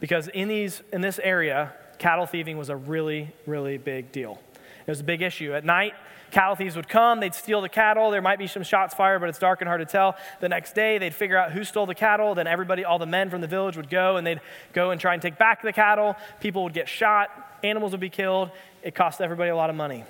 Because 0.00 0.28
in, 0.28 0.48
these, 0.48 0.82
in 0.92 1.00
this 1.00 1.18
area, 1.22 1.72
cattle 1.98 2.26
thieving 2.26 2.58
was 2.58 2.68
a 2.68 2.76
really, 2.76 3.32
really 3.46 3.78
big 3.78 4.12
deal. 4.12 4.40
It 4.86 4.90
was 4.90 5.00
a 5.00 5.04
big 5.04 5.22
issue. 5.22 5.54
At 5.54 5.64
night, 5.64 5.94
cattle 6.30 6.56
thieves 6.56 6.76
would 6.76 6.88
come, 6.88 7.20
they'd 7.20 7.34
steal 7.34 7.60
the 7.62 7.68
cattle. 7.68 8.10
There 8.10 8.20
might 8.20 8.38
be 8.38 8.46
some 8.46 8.62
shots 8.64 8.94
fired, 8.94 9.20
but 9.20 9.28
it's 9.28 9.38
dark 9.38 9.62
and 9.62 9.68
hard 9.68 9.80
to 9.80 9.86
tell. 9.86 10.16
The 10.40 10.48
next 10.48 10.74
day, 10.74 10.98
they'd 10.98 11.14
figure 11.14 11.38
out 11.38 11.52
who 11.52 11.64
stole 11.64 11.86
the 11.86 11.94
cattle. 11.94 12.34
Then 12.34 12.46
everybody, 12.46 12.84
all 12.84 12.98
the 12.98 13.06
men 13.06 13.30
from 13.30 13.40
the 13.40 13.46
village 13.46 13.76
would 13.76 13.88
go 13.88 14.16
and 14.16 14.26
they'd 14.26 14.40
go 14.72 14.90
and 14.90 15.00
try 15.00 15.14
and 15.14 15.22
take 15.22 15.38
back 15.38 15.62
the 15.62 15.72
cattle. 15.72 16.16
People 16.40 16.64
would 16.64 16.74
get 16.74 16.88
shot, 16.88 17.30
animals 17.62 17.92
would 17.92 18.00
be 18.00 18.10
killed. 18.10 18.50
It 18.82 18.94
cost 18.94 19.20
everybody 19.20 19.50
a 19.50 19.56
lot 19.56 19.70
of 19.70 19.76
money. 19.76 20.04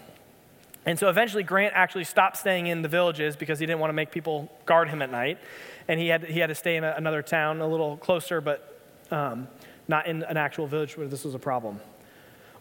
And 0.87 0.99
so 0.99 1.09
eventually, 1.09 1.43
Grant 1.43 1.73
actually 1.75 2.05
stopped 2.05 2.37
staying 2.37 2.67
in 2.67 2.83
the 2.83 2.89
villages 2.89 3.37
because 3.37 3.59
he 3.59 3.67
didn't 3.67 3.81
want 3.81 3.89
to 3.89 3.95
make 3.95 4.11
people 4.11 4.51
guard 4.67 4.89
him 4.89 5.01
at 5.01 5.11
night. 5.11 5.39
And 5.89 5.99
he 5.99 6.09
had, 6.09 6.25
he 6.25 6.41
had 6.41 6.49
to 6.49 6.55
stay 6.55 6.77
in 6.77 6.85
a, 6.85 6.95
another 6.97 7.23
town 7.23 7.61
a 7.61 7.67
little 7.67 7.97
closer, 7.97 8.41
but 8.41 8.81
um, 9.11 9.49
not 9.89 10.07
in 10.07 10.23
an 10.25 10.37
actual 10.37 10.67
village 10.67 10.97
where 10.97 11.07
this 11.07 11.25
was 11.25 11.35
a 11.35 11.39
problem. 11.39 11.81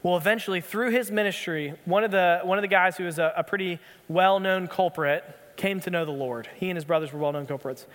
Well, 0.02 0.18
eventually, 0.18 0.62
through 0.62 0.92
his 0.92 1.12
ministry, 1.12 1.76
one 1.86 2.04
of 2.04 2.12
the, 2.12 2.42
one 2.44 2.58
of 2.58 2.62
the 2.62 2.68
guys 2.68 2.98
who 2.98 3.06
was 3.06 3.20
a, 3.20 3.34
a 3.38 3.44
pretty 3.44 3.80
well 4.08 4.40
known 4.40 4.68
culprit 4.68 5.24
came 5.56 5.80
to 5.82 5.90
know 5.90 6.04
the 6.06 6.12
Lord. 6.12 6.50
He 6.58 6.70
and 6.70 6.78
his 6.78 6.86
brothers 6.86 7.14
were 7.14 7.20
well 7.20 7.32
known 7.32 7.46
culprits. 7.46 7.86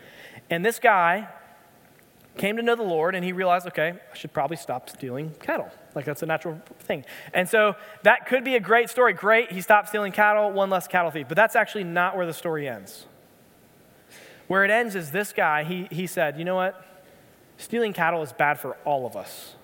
And 0.49 0.65
this 0.65 0.79
guy 0.79 1.29
came 2.39 2.57
to 2.57 2.63
know 2.63 2.77
the 2.77 2.83
Lord 2.83 3.15
and 3.15 3.25
he 3.25 3.33
realized, 3.33 3.67
okay, 3.67 3.95
I 4.13 4.17
should 4.17 4.33
probably 4.33 4.57
stop 4.57 4.89
stealing 4.89 5.35
cattle. 5.41 5.71
Like 5.95 6.05
that's 6.05 6.23
a 6.23 6.27
natural 6.27 6.61
thing. 6.81 7.05
And 7.35 7.49
so 7.49 7.75
that 8.05 8.27
could 8.27 8.45
be 8.45 8.55
a 8.55 8.61
great 8.61 8.89
story. 8.89 9.13
Great, 9.13 9.53
he 9.53 9.61
stopped 9.61 9.89
stealing 9.89 10.13
cattle, 10.13 10.51
one 10.51 10.71
less 10.71 10.89
cattle 10.89 11.11
thief. 11.11 11.27
But 11.29 11.37
that's 11.37 11.57
actually 11.57 11.85
not 11.85 12.17
where 12.17 12.27
the 12.27 12.33
story 12.33 12.69
ends. 12.69 13.07
Where 14.47 14.65
it 14.65 14.71
ends 14.71 14.95
is 14.95 15.11
this 15.11 15.33
guy, 15.33 15.65
he, 15.65 15.89
he 15.91 16.07
said, 16.07 16.39
you 16.39 16.45
know 16.45 16.55
what? 16.55 16.83
Stealing 17.59 17.93
cattle 17.93 18.23
is 18.23 18.33
bad 18.33 18.59
for 18.59 18.77
all 18.85 19.05
of 19.05 19.17
us. 19.17 19.55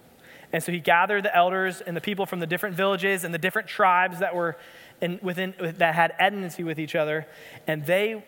And 0.53 0.63
so 0.63 0.71
he 0.71 0.79
gathered 0.79 1.25
the 1.25 1.35
elders 1.35 1.81
and 1.81 1.97
the 1.97 2.01
people 2.01 2.27
from 2.27 2.41
the 2.41 2.47
different 2.47 2.77
villages 2.77 3.25
and 3.25 3.33
the 3.33 3.39
different 3.39 3.67
tribes 3.67 4.19
that 4.19 4.35
were 4.35 4.57
in, 5.01 5.19
within, 5.23 5.55
that 5.59 5.95
had 5.95 6.15
enmity 6.19 6.65
with 6.65 6.79
each 6.79 6.95
other, 6.95 7.27
and 7.67 7.85
they 7.87 8.25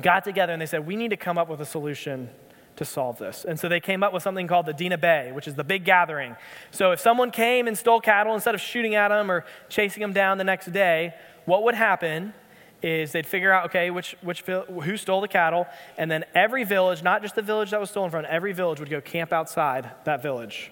got 0.00 0.24
together 0.24 0.52
and 0.52 0.62
they 0.62 0.66
said, 0.66 0.86
we 0.86 0.94
need 0.94 1.10
to 1.10 1.16
come 1.16 1.38
up 1.38 1.48
with 1.48 1.60
a 1.60 1.66
solution 1.66 2.30
to 2.78 2.84
solve 2.84 3.18
this. 3.18 3.44
And 3.44 3.58
so 3.58 3.68
they 3.68 3.80
came 3.80 4.04
up 4.04 4.12
with 4.12 4.22
something 4.22 4.46
called 4.46 4.66
the 4.66 4.72
Dinabe, 4.72 5.34
which 5.34 5.48
is 5.48 5.56
the 5.56 5.64
big 5.64 5.84
gathering. 5.84 6.36
So 6.70 6.92
if 6.92 7.00
someone 7.00 7.32
came 7.32 7.66
and 7.66 7.76
stole 7.76 8.00
cattle, 8.00 8.34
instead 8.34 8.54
of 8.54 8.60
shooting 8.60 8.94
at 8.94 9.08
them 9.08 9.30
or 9.30 9.44
chasing 9.68 10.00
them 10.00 10.12
down 10.12 10.38
the 10.38 10.44
next 10.44 10.72
day, 10.72 11.14
what 11.44 11.64
would 11.64 11.74
happen 11.74 12.32
is 12.80 13.10
they'd 13.10 13.26
figure 13.26 13.52
out, 13.52 13.66
okay, 13.66 13.90
which, 13.90 14.16
which, 14.22 14.42
who 14.42 14.96
stole 14.96 15.20
the 15.20 15.26
cattle, 15.28 15.66
and 15.96 16.08
then 16.08 16.24
every 16.36 16.62
village, 16.62 17.02
not 17.02 17.20
just 17.20 17.34
the 17.34 17.42
village 17.42 17.72
that 17.72 17.80
was 17.80 17.90
stolen 17.90 18.12
from, 18.12 18.24
every 18.28 18.52
village 18.52 18.78
would 18.78 18.90
go 18.90 19.00
camp 19.00 19.32
outside 19.32 19.90
that 20.04 20.22
village. 20.22 20.70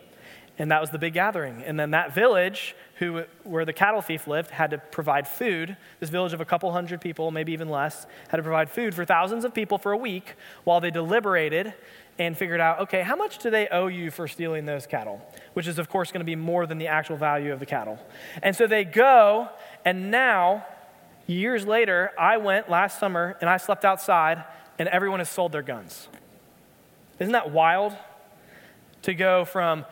And 0.58 0.70
that 0.70 0.80
was 0.80 0.90
the 0.90 0.98
big 0.98 1.14
gathering. 1.14 1.64
And 1.64 1.78
then 1.78 1.90
that 1.90 2.14
village, 2.14 2.76
who, 2.96 3.24
where 3.44 3.64
the 3.64 3.72
cattle 3.72 4.00
thief 4.00 4.26
lived, 4.26 4.50
had 4.50 4.70
to 4.70 4.78
provide 4.78 5.28
food. 5.28 5.76
This 6.00 6.08
village 6.08 6.32
of 6.32 6.40
a 6.40 6.44
couple 6.44 6.72
hundred 6.72 7.00
people, 7.00 7.30
maybe 7.30 7.52
even 7.52 7.68
less, 7.68 8.06
had 8.28 8.38
to 8.38 8.42
provide 8.42 8.70
food 8.70 8.94
for 8.94 9.04
thousands 9.04 9.44
of 9.44 9.52
people 9.52 9.76
for 9.78 9.92
a 9.92 9.96
week 9.96 10.34
while 10.64 10.80
they 10.80 10.90
deliberated 10.90 11.74
and 12.18 12.36
figured 12.36 12.60
out, 12.60 12.80
okay, 12.80 13.02
how 13.02 13.14
much 13.14 13.38
do 13.38 13.50
they 13.50 13.68
owe 13.68 13.88
you 13.88 14.10
for 14.10 14.26
stealing 14.26 14.64
those 14.64 14.86
cattle? 14.86 15.20
Which 15.52 15.66
is, 15.66 15.78
of 15.78 15.90
course, 15.90 16.10
going 16.10 16.20
to 16.20 16.24
be 16.24 16.36
more 16.36 16.66
than 16.66 16.78
the 16.78 16.86
actual 16.86 17.16
value 17.16 17.52
of 17.52 17.60
the 17.60 17.66
cattle. 17.66 17.98
And 18.42 18.56
so 18.56 18.66
they 18.66 18.84
go, 18.84 19.50
and 19.84 20.10
now, 20.10 20.64
years 21.26 21.66
later, 21.66 22.12
I 22.18 22.38
went 22.38 22.70
last 22.70 22.98
summer 22.98 23.36
and 23.42 23.50
I 23.50 23.58
slept 23.58 23.84
outside, 23.84 24.44
and 24.78 24.88
everyone 24.88 25.20
has 25.20 25.28
sold 25.28 25.52
their 25.52 25.62
guns. 25.62 26.08
Isn't 27.18 27.32
that 27.32 27.50
wild? 27.50 27.94
To 29.02 29.14
go 29.14 29.44
from 29.44 29.84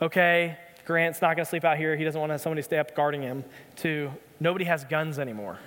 okay, 0.00 0.56
Grant's 0.84 1.22
not 1.22 1.36
going 1.36 1.44
to 1.44 1.48
sleep 1.48 1.64
out 1.64 1.78
here. 1.78 1.96
He 1.96 2.04
doesn't 2.04 2.20
want 2.20 2.30
to 2.30 2.34
have 2.34 2.40
somebody 2.40 2.62
stay 2.62 2.78
up 2.78 2.94
guarding 2.94 3.22
him, 3.22 3.44
to 3.76 4.10
nobody 4.40 4.64
has 4.64 4.84
guns 4.84 5.18
anymore. 5.18 5.58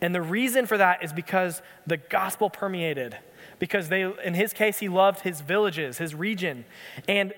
And 0.00 0.14
the 0.14 0.20
reason 0.20 0.66
for 0.66 0.76
that 0.76 1.04
is 1.04 1.12
because 1.12 1.62
the 1.86 1.96
gospel 1.96 2.50
permeated. 2.50 3.16
Because 3.58 3.88
they, 3.88 4.02
in 4.02 4.34
his 4.34 4.52
case, 4.52 4.80
he 4.80 4.88
loved 4.88 5.20
his 5.20 5.40
villages, 5.40 5.98
his 5.98 6.14
region. 6.14 6.64
And, 7.06 7.32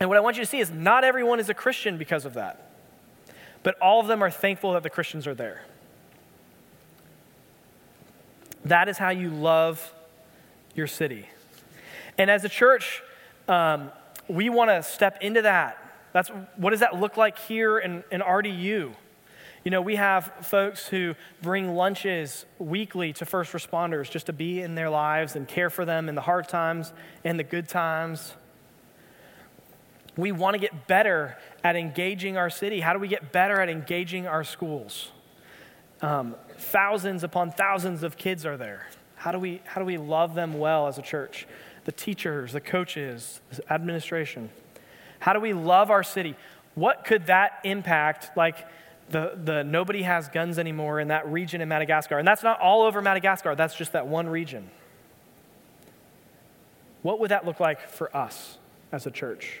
and 0.00 0.08
what 0.08 0.18
I 0.18 0.20
want 0.20 0.36
you 0.36 0.42
to 0.42 0.48
see 0.48 0.58
is 0.58 0.70
not 0.70 1.04
everyone 1.04 1.38
is 1.38 1.48
a 1.48 1.54
Christian 1.54 1.98
because 1.98 2.24
of 2.24 2.34
that. 2.34 2.72
But 3.62 3.78
all 3.78 4.00
of 4.00 4.08
them 4.08 4.22
are 4.22 4.30
thankful 4.30 4.72
that 4.72 4.82
the 4.82 4.90
Christians 4.90 5.28
are 5.28 5.34
there. 5.34 5.62
That 8.64 8.88
is 8.88 8.98
how 8.98 9.10
you 9.10 9.30
love 9.30 9.94
your 10.74 10.88
city. 10.88 11.28
And 12.18 12.30
as 12.30 12.44
a 12.44 12.48
church, 12.48 13.02
um, 13.48 13.90
we 14.28 14.48
want 14.48 14.70
to 14.70 14.82
step 14.82 15.18
into 15.20 15.42
that. 15.42 15.78
That's, 16.12 16.28
what 16.56 16.70
does 16.70 16.80
that 16.80 16.98
look 16.98 17.16
like 17.16 17.38
here 17.38 17.78
in, 17.78 18.04
in 18.10 18.20
RDU? 18.20 18.94
You 19.64 19.70
know, 19.70 19.80
we 19.80 19.96
have 19.96 20.32
folks 20.42 20.86
who 20.86 21.14
bring 21.40 21.74
lunches 21.74 22.44
weekly 22.58 23.12
to 23.14 23.24
first 23.24 23.52
responders 23.52 24.10
just 24.10 24.26
to 24.26 24.32
be 24.32 24.60
in 24.60 24.74
their 24.74 24.90
lives 24.90 25.36
and 25.36 25.46
care 25.46 25.70
for 25.70 25.84
them 25.84 26.08
in 26.08 26.14
the 26.14 26.20
hard 26.20 26.48
times 26.48 26.92
and 27.24 27.38
the 27.38 27.44
good 27.44 27.68
times. 27.68 28.34
We 30.16 30.32
want 30.32 30.54
to 30.54 30.58
get 30.58 30.86
better 30.88 31.38
at 31.64 31.76
engaging 31.76 32.36
our 32.36 32.50
city. 32.50 32.80
How 32.80 32.92
do 32.92 32.98
we 32.98 33.08
get 33.08 33.32
better 33.32 33.60
at 33.60 33.68
engaging 33.68 34.26
our 34.26 34.44
schools? 34.44 35.10
Um, 36.02 36.34
thousands 36.58 37.22
upon 37.22 37.52
thousands 37.52 38.02
of 38.02 38.16
kids 38.16 38.44
are 38.44 38.56
there. 38.56 38.88
How 39.14 39.30
do, 39.30 39.38
we, 39.38 39.62
how 39.64 39.80
do 39.80 39.86
we 39.86 39.96
love 39.98 40.34
them 40.34 40.58
well 40.58 40.88
as 40.88 40.98
a 40.98 41.02
church? 41.02 41.46
the 41.84 41.92
teachers, 41.92 42.52
the 42.52 42.60
coaches, 42.60 43.40
the 43.50 43.72
administration? 43.72 44.50
How 45.22 45.32
do 45.32 45.38
we 45.38 45.52
love 45.52 45.92
our 45.92 46.02
city? 46.02 46.34
What 46.74 47.04
could 47.04 47.26
that 47.26 47.60
impact, 47.62 48.36
like 48.36 48.66
the, 49.08 49.38
the 49.40 49.62
nobody 49.62 50.02
has 50.02 50.28
guns 50.28 50.58
anymore 50.58 50.98
in 50.98 51.08
that 51.08 51.28
region 51.28 51.60
in 51.60 51.68
Madagascar? 51.68 52.18
And 52.18 52.26
that's 52.26 52.42
not 52.42 52.58
all 52.58 52.82
over 52.82 53.00
Madagascar, 53.00 53.54
that's 53.54 53.76
just 53.76 53.92
that 53.92 54.08
one 54.08 54.28
region. 54.28 54.68
What 57.02 57.20
would 57.20 57.30
that 57.30 57.46
look 57.46 57.60
like 57.60 57.88
for 57.88 58.14
us 58.16 58.58
as 58.90 59.06
a 59.06 59.12
church? 59.12 59.60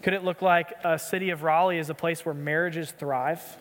Could 0.00 0.14
it 0.14 0.24
look 0.24 0.40
like 0.40 0.72
a 0.82 0.98
city 0.98 1.28
of 1.28 1.42
Raleigh 1.42 1.76
is 1.76 1.90
a 1.90 1.94
place 1.94 2.24
where 2.24 2.34
marriages 2.34 2.90
thrive 2.90 3.58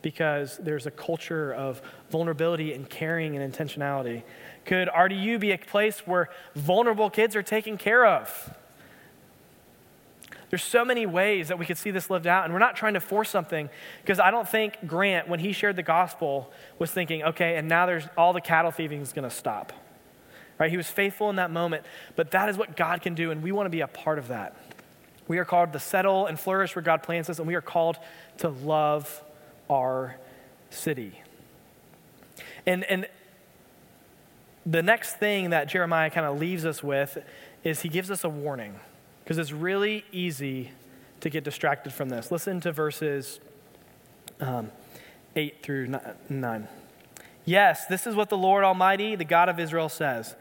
because 0.00 0.56
there's 0.56 0.86
a 0.86 0.90
culture 0.90 1.52
of 1.52 1.82
vulnerability 2.10 2.72
and 2.72 2.88
caring 2.88 3.36
and 3.36 3.52
intentionality? 3.52 4.22
Could 4.64 4.88
RDU 4.88 5.38
be 5.38 5.52
a 5.52 5.58
place 5.58 6.06
where 6.06 6.30
vulnerable 6.54 7.10
kids 7.10 7.36
are 7.36 7.42
taken 7.42 7.76
care 7.76 8.06
of? 8.06 8.56
There's 10.50 10.62
so 10.62 10.84
many 10.84 11.06
ways 11.06 11.48
that 11.48 11.58
we 11.58 11.66
could 11.66 11.78
see 11.78 11.90
this 11.90 12.08
lived 12.08 12.26
out, 12.26 12.44
and 12.44 12.52
we're 12.52 12.60
not 12.60 12.76
trying 12.76 12.94
to 12.94 13.00
force 13.00 13.28
something 13.28 13.68
because 14.02 14.20
I 14.20 14.30
don't 14.30 14.48
think 14.48 14.76
Grant, 14.86 15.28
when 15.28 15.40
he 15.40 15.52
shared 15.52 15.76
the 15.76 15.82
gospel, 15.82 16.52
was 16.78 16.90
thinking, 16.90 17.22
okay, 17.24 17.56
and 17.56 17.68
now 17.68 17.86
there's 17.86 18.04
all 18.16 18.32
the 18.32 18.40
cattle 18.40 18.70
thieving 18.70 19.00
is 19.00 19.12
going 19.12 19.28
to 19.28 19.34
stop. 19.34 19.72
Right? 20.58 20.70
He 20.70 20.76
was 20.76 20.88
faithful 20.88 21.28
in 21.30 21.36
that 21.36 21.50
moment, 21.50 21.84
but 22.14 22.30
that 22.30 22.48
is 22.48 22.56
what 22.56 22.76
God 22.76 23.02
can 23.02 23.14
do, 23.14 23.30
and 23.30 23.42
we 23.42 23.50
want 23.50 23.66
to 23.66 23.70
be 23.70 23.80
a 23.80 23.88
part 23.88 24.18
of 24.18 24.28
that. 24.28 24.56
We 25.28 25.38
are 25.38 25.44
called 25.44 25.72
to 25.72 25.80
settle 25.80 26.26
and 26.26 26.38
flourish 26.38 26.76
where 26.76 26.82
God 26.82 27.02
plants 27.02 27.28
us, 27.28 27.38
and 27.38 27.48
we 27.48 27.56
are 27.56 27.60
called 27.60 27.98
to 28.38 28.48
love 28.48 29.22
our 29.68 30.16
city. 30.70 31.20
And, 32.64 32.84
and 32.84 33.08
the 34.64 34.82
next 34.82 35.16
thing 35.16 35.50
that 35.50 35.68
Jeremiah 35.68 36.10
kind 36.10 36.24
of 36.24 36.38
leaves 36.38 36.64
us 36.64 36.82
with 36.82 37.18
is 37.64 37.82
he 37.82 37.88
gives 37.88 38.10
us 38.10 38.22
a 38.22 38.28
warning 38.28 38.78
because 39.26 39.38
it's 39.38 39.50
really 39.50 40.04
easy 40.12 40.70
to 41.18 41.28
get 41.28 41.42
distracted 41.42 41.92
from 41.92 42.08
this. 42.08 42.30
Listen 42.30 42.60
to 42.60 42.70
verses 42.70 43.40
um, 44.40 44.70
8 45.34 45.64
through 45.64 45.98
9. 46.28 46.68
Yes, 47.44 47.86
this 47.86 48.06
is 48.06 48.14
what 48.14 48.28
the 48.28 48.36
Lord 48.36 48.62
Almighty, 48.62 49.16
the 49.16 49.24
God 49.24 49.48
of 49.48 49.58
Israel, 49.58 49.88
says. 49.88 50.36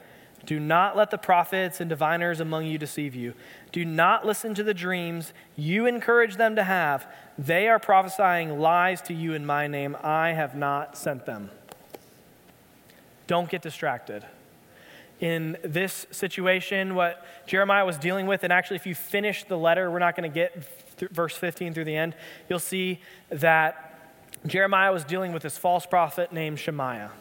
Do 0.45 0.59
not 0.59 0.95
let 0.95 1.09
the 1.09 1.17
prophets 1.17 1.81
and 1.81 1.89
diviners 1.89 2.39
among 2.39 2.67
you 2.67 2.77
deceive 2.77 3.15
you. 3.15 3.33
Do 3.71 3.83
not 3.85 4.23
listen 4.23 4.53
to 4.53 4.61
the 4.61 4.75
dreams 4.75 5.33
you 5.55 5.87
encourage 5.87 6.35
them 6.35 6.55
to 6.55 6.63
have. 6.63 7.11
They 7.39 7.67
are 7.67 7.79
prophesying 7.79 8.59
lies 8.59 9.01
to 9.03 9.15
you 9.15 9.33
in 9.33 9.47
my 9.47 9.65
name. 9.65 9.97
I 10.03 10.33
have 10.33 10.53
not 10.53 10.95
sent 10.95 11.25
them. 11.25 11.49
Don't 13.25 13.49
get 13.49 13.63
distracted. 13.63 14.27
In 15.19 15.57
this 15.63 16.05
situation, 16.11 16.93
what 16.95 17.25
Jeremiah 17.47 17.85
was 17.85 17.97
dealing 17.97 18.27
with, 18.27 18.43
and 18.43 18.51
actually, 18.51 18.75
if 18.75 18.85
you 18.85 18.95
finish 18.95 19.45
the 19.45 19.57
letter, 19.57 19.89
we're 19.89 19.99
not 19.99 20.15
going 20.15 20.29
to 20.29 20.33
get 20.33 20.63
verse 21.11 21.35
15 21.35 21.73
through 21.73 21.85
the 21.85 21.95
end, 21.95 22.15
you'll 22.49 22.59
see 22.59 22.99
that 23.29 23.85
Jeremiah 24.45 24.91
was 24.91 25.03
dealing 25.03 25.31
with 25.31 25.43
this 25.43 25.57
false 25.57 25.85
prophet 25.85 26.31
named 26.31 26.59
Shemaiah. 26.59 27.11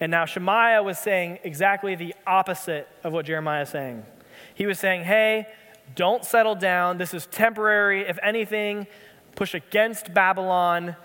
And 0.00 0.10
now 0.10 0.26
Shemaiah 0.26 0.82
was 0.82 0.98
saying 0.98 1.38
exactly 1.44 1.94
the 1.94 2.14
opposite 2.26 2.88
of 3.02 3.12
what 3.12 3.26
Jeremiah 3.26 3.62
is 3.62 3.68
saying. 3.70 4.04
He 4.54 4.66
was 4.66 4.78
saying, 4.78 5.04
hey, 5.04 5.46
don't 5.94 6.24
settle 6.24 6.54
down. 6.54 6.98
This 6.98 7.14
is 7.14 7.26
temporary. 7.26 8.02
If 8.02 8.18
anything, 8.22 8.86
push 9.34 9.54
against 9.54 10.12
Babylon 10.12 10.96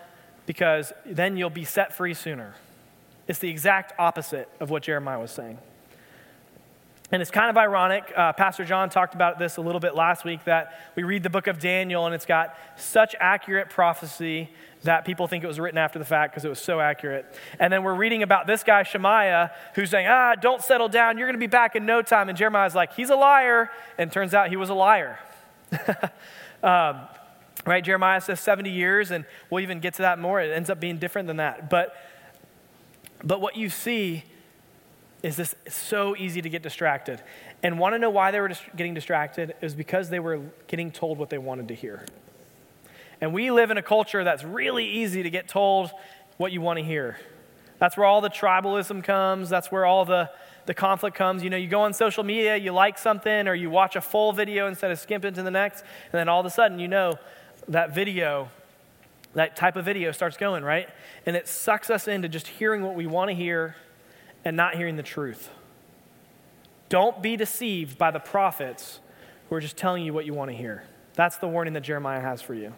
because 0.46 0.92
then 1.06 1.36
you'll 1.36 1.50
be 1.50 1.64
set 1.64 1.96
free 1.96 2.14
sooner. 2.14 2.54
It's 3.26 3.38
the 3.38 3.48
exact 3.48 3.98
opposite 3.98 4.48
of 4.60 4.70
what 4.70 4.82
Jeremiah 4.82 5.18
was 5.18 5.30
saying. 5.30 5.58
And 7.14 7.22
it's 7.22 7.30
kind 7.30 7.48
of 7.48 7.56
ironic. 7.56 8.12
Uh, 8.16 8.32
Pastor 8.32 8.64
John 8.64 8.90
talked 8.90 9.14
about 9.14 9.38
this 9.38 9.56
a 9.56 9.60
little 9.60 9.78
bit 9.78 9.94
last 9.94 10.24
week 10.24 10.42
that 10.46 10.80
we 10.96 11.04
read 11.04 11.22
the 11.22 11.30
book 11.30 11.46
of 11.46 11.60
Daniel 11.60 12.06
and 12.06 12.12
it's 12.12 12.26
got 12.26 12.58
such 12.74 13.14
accurate 13.20 13.70
prophecy 13.70 14.50
that 14.82 15.04
people 15.04 15.28
think 15.28 15.44
it 15.44 15.46
was 15.46 15.60
written 15.60 15.78
after 15.78 16.00
the 16.00 16.04
fact 16.04 16.32
because 16.32 16.44
it 16.44 16.48
was 16.48 16.58
so 16.58 16.80
accurate. 16.80 17.32
And 17.60 17.72
then 17.72 17.84
we're 17.84 17.94
reading 17.94 18.24
about 18.24 18.48
this 18.48 18.64
guy, 18.64 18.82
Shemaiah, 18.82 19.52
who's 19.76 19.90
saying, 19.90 20.08
Ah, 20.10 20.34
don't 20.34 20.60
settle 20.60 20.88
down. 20.88 21.16
You're 21.16 21.28
going 21.28 21.38
to 21.38 21.38
be 21.38 21.46
back 21.46 21.76
in 21.76 21.86
no 21.86 22.02
time. 22.02 22.28
And 22.28 22.36
Jeremiah's 22.36 22.74
like, 22.74 22.94
He's 22.94 23.10
a 23.10 23.16
liar. 23.16 23.70
And 23.96 24.10
turns 24.10 24.34
out 24.34 24.48
he 24.48 24.56
was 24.56 24.68
a 24.68 24.74
liar. 24.74 25.20
um, 26.64 26.98
right? 27.64 27.84
Jeremiah 27.84 28.22
says 28.22 28.40
70 28.40 28.70
years, 28.70 29.12
and 29.12 29.24
we'll 29.50 29.60
even 29.60 29.78
get 29.78 29.94
to 29.94 30.02
that 30.02 30.18
more. 30.18 30.40
It 30.40 30.50
ends 30.50 30.68
up 30.68 30.80
being 30.80 30.98
different 30.98 31.28
than 31.28 31.36
that. 31.36 31.70
But, 31.70 31.94
but 33.22 33.40
what 33.40 33.54
you 33.56 33.70
see 33.70 34.24
is 35.24 35.36
this 35.36 35.54
so 35.70 36.14
easy 36.14 36.42
to 36.42 36.50
get 36.50 36.62
distracted. 36.62 37.22
And 37.62 37.78
want 37.78 37.94
to 37.94 37.98
know 37.98 38.10
why 38.10 38.30
they 38.30 38.40
were 38.40 38.52
getting 38.76 38.92
distracted? 38.92 39.50
It 39.50 39.62
was 39.62 39.74
because 39.74 40.10
they 40.10 40.20
were 40.20 40.42
getting 40.66 40.92
told 40.92 41.18
what 41.18 41.30
they 41.30 41.38
wanted 41.38 41.68
to 41.68 41.74
hear. 41.74 42.04
And 43.22 43.32
we 43.32 43.50
live 43.50 43.70
in 43.70 43.78
a 43.78 43.82
culture 43.82 44.22
that's 44.22 44.44
really 44.44 44.86
easy 44.86 45.22
to 45.22 45.30
get 45.30 45.48
told 45.48 45.90
what 46.36 46.52
you 46.52 46.60
want 46.60 46.78
to 46.78 46.84
hear. 46.84 47.16
That's 47.78 47.96
where 47.96 48.06
all 48.06 48.20
the 48.20 48.28
tribalism 48.28 49.02
comes. 49.02 49.48
That's 49.48 49.72
where 49.72 49.86
all 49.86 50.04
the, 50.04 50.30
the 50.66 50.74
conflict 50.74 51.16
comes. 51.16 51.42
You 51.42 51.48
know, 51.48 51.56
you 51.56 51.68
go 51.68 51.80
on 51.80 51.94
social 51.94 52.22
media, 52.22 52.58
you 52.58 52.72
like 52.72 52.98
something, 52.98 53.48
or 53.48 53.54
you 53.54 53.70
watch 53.70 53.96
a 53.96 54.02
full 54.02 54.34
video 54.34 54.66
instead 54.68 54.90
of 54.90 54.98
skimping 54.98 55.32
to 55.32 55.42
the 55.42 55.50
next, 55.50 55.80
and 55.80 56.18
then 56.18 56.28
all 56.28 56.40
of 56.40 56.46
a 56.46 56.50
sudden, 56.50 56.78
you 56.78 56.88
know, 56.88 57.14
that 57.68 57.94
video, 57.94 58.50
that 59.32 59.56
type 59.56 59.76
of 59.76 59.86
video 59.86 60.12
starts 60.12 60.36
going, 60.36 60.62
right? 60.64 60.90
And 61.24 61.34
it 61.34 61.48
sucks 61.48 61.88
us 61.88 62.08
into 62.08 62.28
just 62.28 62.46
hearing 62.46 62.82
what 62.82 62.94
we 62.94 63.06
want 63.06 63.30
to 63.30 63.34
hear 63.34 63.76
and 64.44 64.56
not 64.56 64.76
hearing 64.76 64.96
the 64.96 65.02
truth. 65.02 65.50
Don't 66.88 67.22
be 67.22 67.36
deceived 67.36 67.98
by 67.98 68.10
the 68.10 68.20
prophets 68.20 69.00
who 69.48 69.56
are 69.56 69.60
just 69.60 69.76
telling 69.76 70.04
you 70.04 70.12
what 70.12 70.26
you 70.26 70.34
want 70.34 70.50
to 70.50 70.56
hear. 70.56 70.84
That's 71.14 71.38
the 71.38 71.48
warning 71.48 71.74
that 71.74 71.82
Jeremiah 71.82 72.20
has 72.20 72.42
for 72.42 72.54
you. 72.54 72.72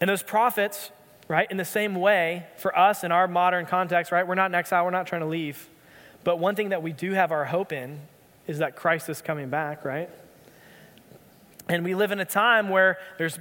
And 0.00 0.08
those 0.08 0.22
prophets, 0.22 0.90
right, 1.28 1.50
in 1.50 1.56
the 1.56 1.64
same 1.64 1.94
way, 1.94 2.46
for 2.56 2.76
us 2.76 3.04
in 3.04 3.12
our 3.12 3.28
modern 3.28 3.66
context, 3.66 4.12
right, 4.12 4.26
we're 4.26 4.34
not 4.34 4.50
in 4.50 4.54
exile, 4.54 4.84
we're 4.84 4.90
not 4.90 5.06
trying 5.06 5.20
to 5.20 5.28
leave. 5.28 5.68
But 6.24 6.38
one 6.38 6.54
thing 6.54 6.70
that 6.70 6.82
we 6.82 6.92
do 6.92 7.12
have 7.12 7.32
our 7.32 7.44
hope 7.44 7.72
in 7.72 8.00
is 8.46 8.58
that 8.58 8.76
Christ 8.76 9.08
is 9.08 9.22
coming 9.22 9.48
back, 9.48 9.84
right? 9.84 10.10
And 11.68 11.84
we 11.84 11.94
live 11.94 12.10
in 12.10 12.18
a 12.18 12.24
time 12.24 12.68
where 12.68 12.98
there's 13.18 13.38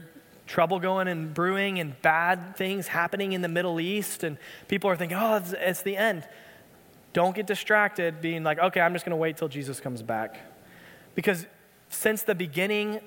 trouble 0.49 0.79
going 0.79 1.07
and 1.07 1.31
brewing 1.33 1.79
and 1.79 1.99
bad 2.01 2.55
things 2.57 2.87
happening 2.87 3.33
in 3.33 3.41
the 3.41 3.47
Middle 3.47 3.79
East, 3.79 4.23
and 4.23 4.37
people 4.67 4.89
are 4.89 4.95
thinking, 4.95 5.17
oh, 5.17 5.35
it's, 5.35 5.53
it's 5.53 5.81
the 5.83 5.95
end. 5.95 6.27
Don't 7.13 7.35
get 7.35 7.45
distracted 7.45 8.19
being 8.19 8.43
like, 8.43 8.57
okay, 8.57 8.81
I'm 8.81 8.93
just 8.93 9.05
going 9.05 9.11
to 9.11 9.17
wait 9.17 9.37
till 9.37 9.47
Jesus 9.47 9.79
comes 9.79 10.01
back. 10.01 10.39
Because 11.13 11.45
since 11.89 12.23
the 12.23 12.35
beginning 12.35 12.99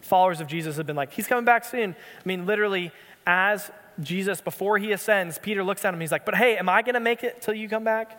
followers 0.00 0.40
of 0.40 0.46
Jesus 0.46 0.76
have 0.78 0.86
been 0.86 0.96
like, 0.96 1.12
he's 1.12 1.26
coming 1.26 1.44
back 1.44 1.64
soon. 1.64 1.94
I 1.94 2.22
mean, 2.24 2.46
literally, 2.46 2.90
as 3.26 3.70
Jesus, 4.00 4.40
before 4.40 4.78
he 4.78 4.92
ascends, 4.92 5.38
Peter 5.38 5.62
looks 5.62 5.84
at 5.84 5.92
him, 5.92 6.00
he's 6.00 6.12
like, 6.12 6.24
but 6.24 6.36
hey, 6.36 6.56
am 6.56 6.68
I 6.68 6.80
going 6.82 6.94
to 6.94 7.00
make 7.00 7.22
it 7.22 7.42
till 7.42 7.54
you 7.54 7.68
come 7.68 7.84
back? 7.84 8.18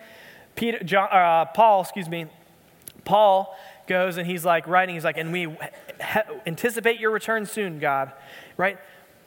Peter, 0.55 0.83
John, 0.83 1.09
uh, 1.11 1.45
Paul, 1.45 1.81
excuse 1.81 2.07
me, 2.07 2.27
Paul 3.03 3.57
goes 3.89 4.15
and 4.15 4.25
he's 4.25 4.45
like 4.45 4.67
writing, 4.67 4.95
he's 4.95 5.03
like, 5.03 5.17
and 5.17 5.33
we 5.33 5.53
anticipate 6.45 6.99
your 6.99 7.11
return 7.11 7.45
soon, 7.45 7.79
God, 7.79 8.13
right? 8.55 8.77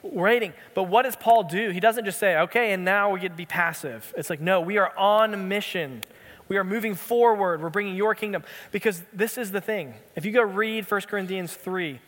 Waiting. 0.01 0.53
But 0.73 0.83
what 0.83 1.03
does 1.03 1.15
Paul 1.15 1.43
do? 1.43 1.69
He 1.69 1.79
doesn't 1.79 2.05
just 2.05 2.17
say, 2.17 2.37
okay, 2.37 2.73
and 2.73 2.83
now 2.83 3.11
we 3.11 3.19
get 3.19 3.29
to 3.29 3.35
be 3.35 3.45
passive. 3.45 4.11
It's 4.17 4.29
like, 4.29 4.41
no, 4.41 4.59
we 4.61 4.77
are 4.77 4.97
on 4.97 5.47
mission. 5.47 6.01
We 6.47 6.57
are 6.57 6.63
moving 6.63 6.95
forward. 6.95 7.61
We're 7.61 7.69
bringing 7.69 7.95
your 7.95 8.15
kingdom. 8.15 8.43
Because 8.71 9.03
this 9.13 9.37
is 9.37 9.51
the 9.51 9.61
thing. 9.61 9.93
If 10.15 10.25
you 10.25 10.31
go 10.31 10.41
read 10.41 10.89
1 10.89 11.01
Corinthians 11.01 11.53
3, 11.53 11.99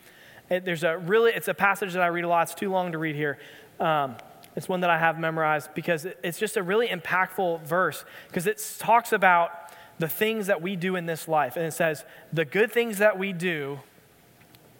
it, 0.50 0.64
there's 0.64 0.82
a 0.82 0.98
really, 0.98 1.32
it's 1.32 1.48
a 1.48 1.54
passage 1.54 1.92
that 1.92 2.02
I 2.02 2.08
read 2.08 2.24
a 2.24 2.28
lot. 2.28 2.42
It's 2.42 2.54
too 2.54 2.70
long 2.70 2.92
to 2.92 2.98
read 2.98 3.14
here. 3.14 3.38
Um, 3.78 4.16
it's 4.56 4.68
one 4.68 4.80
that 4.80 4.90
I 4.90 4.98
have 4.98 5.18
memorized 5.18 5.74
because 5.74 6.06
it, 6.06 6.18
it's 6.22 6.38
just 6.38 6.56
a 6.56 6.62
really 6.62 6.88
impactful 6.88 7.62
verse 7.62 8.04
because 8.28 8.46
it 8.46 8.62
talks 8.78 9.12
about 9.12 9.50
the 9.98 10.08
things 10.08 10.46
that 10.46 10.60
we 10.60 10.76
do 10.76 10.96
in 10.96 11.06
this 11.06 11.26
life. 11.26 11.56
And 11.56 11.64
it 11.64 11.72
says, 11.72 12.04
the 12.32 12.44
good 12.44 12.70
things 12.72 12.98
that 12.98 13.18
we 13.18 13.32
do 13.32 13.80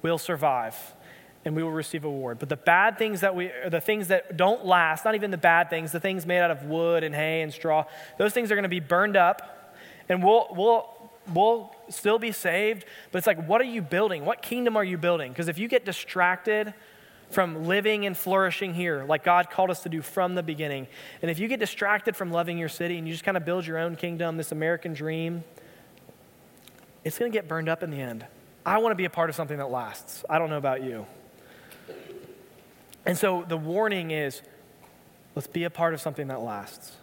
will 0.02 0.18
survive 0.18 0.76
and 1.44 1.54
we 1.54 1.62
will 1.62 1.70
receive 1.70 2.04
a 2.04 2.08
reward. 2.08 2.38
But 2.38 2.48
the 2.48 2.56
bad 2.56 2.98
things 2.98 3.20
that 3.20 3.34
we, 3.34 3.50
the 3.68 3.80
things 3.80 4.08
that 4.08 4.36
don't 4.36 4.66
last, 4.66 5.04
not 5.04 5.14
even 5.14 5.30
the 5.30 5.38
bad 5.38 5.70
things, 5.70 5.92
the 5.92 6.00
things 6.00 6.26
made 6.26 6.40
out 6.40 6.50
of 6.50 6.64
wood 6.64 7.04
and 7.04 7.14
hay 7.14 7.42
and 7.42 7.52
straw, 7.52 7.84
those 8.18 8.32
things 8.32 8.50
are 8.50 8.56
going 8.56 8.64
to 8.64 8.68
be 8.68 8.80
burned 8.80 9.16
up 9.16 9.74
and 10.08 10.22
we'll, 10.22 10.48
we'll, 10.50 10.92
we'll 11.32 11.74
still 11.88 12.18
be 12.18 12.32
saved, 12.32 12.84
but 13.10 13.18
it's 13.18 13.26
like, 13.26 13.46
what 13.46 13.60
are 13.60 13.64
you 13.64 13.80
building? 13.80 14.24
What 14.24 14.42
kingdom 14.42 14.76
are 14.76 14.84
you 14.84 14.98
building? 14.98 15.32
Because 15.32 15.48
if 15.48 15.58
you 15.58 15.68
get 15.68 15.84
distracted 15.84 16.74
from 17.30 17.66
living 17.66 18.06
and 18.06 18.16
flourishing 18.16 18.74
here, 18.74 19.04
like 19.04 19.24
God 19.24 19.50
called 19.50 19.70
us 19.70 19.82
to 19.82 19.88
do 19.88 20.02
from 20.02 20.34
the 20.34 20.42
beginning, 20.42 20.86
and 21.22 21.30
if 21.30 21.38
you 21.38 21.48
get 21.48 21.60
distracted 21.60 22.16
from 22.16 22.30
loving 22.30 22.58
your 22.58 22.68
city 22.68 22.98
and 22.98 23.06
you 23.06 23.12
just 23.12 23.24
kind 23.24 23.36
of 23.36 23.44
build 23.44 23.66
your 23.66 23.78
own 23.78 23.96
kingdom, 23.96 24.36
this 24.36 24.52
American 24.52 24.94
dream, 24.94 25.44
it's 27.04 27.18
going 27.18 27.30
to 27.30 27.36
get 27.36 27.48
burned 27.48 27.68
up 27.68 27.82
in 27.82 27.90
the 27.90 28.00
end. 28.00 28.26
I 28.64 28.78
want 28.78 28.90
to 28.90 28.96
be 28.96 29.04
a 29.04 29.10
part 29.10 29.30
of 29.30 29.36
something 29.36 29.58
that 29.58 29.70
lasts. 29.70 30.24
I 30.28 30.38
don't 30.38 30.50
know 30.50 30.58
about 30.58 30.82
you. 30.82 31.06
And 33.04 33.16
so 33.16 33.44
the 33.46 33.56
warning 33.56 34.10
is 34.10 34.42
let's 35.36 35.46
be 35.46 35.64
a 35.64 35.70
part 35.70 35.94
of 35.94 36.00
something 36.00 36.26
that 36.28 36.40
lasts. 36.40 36.96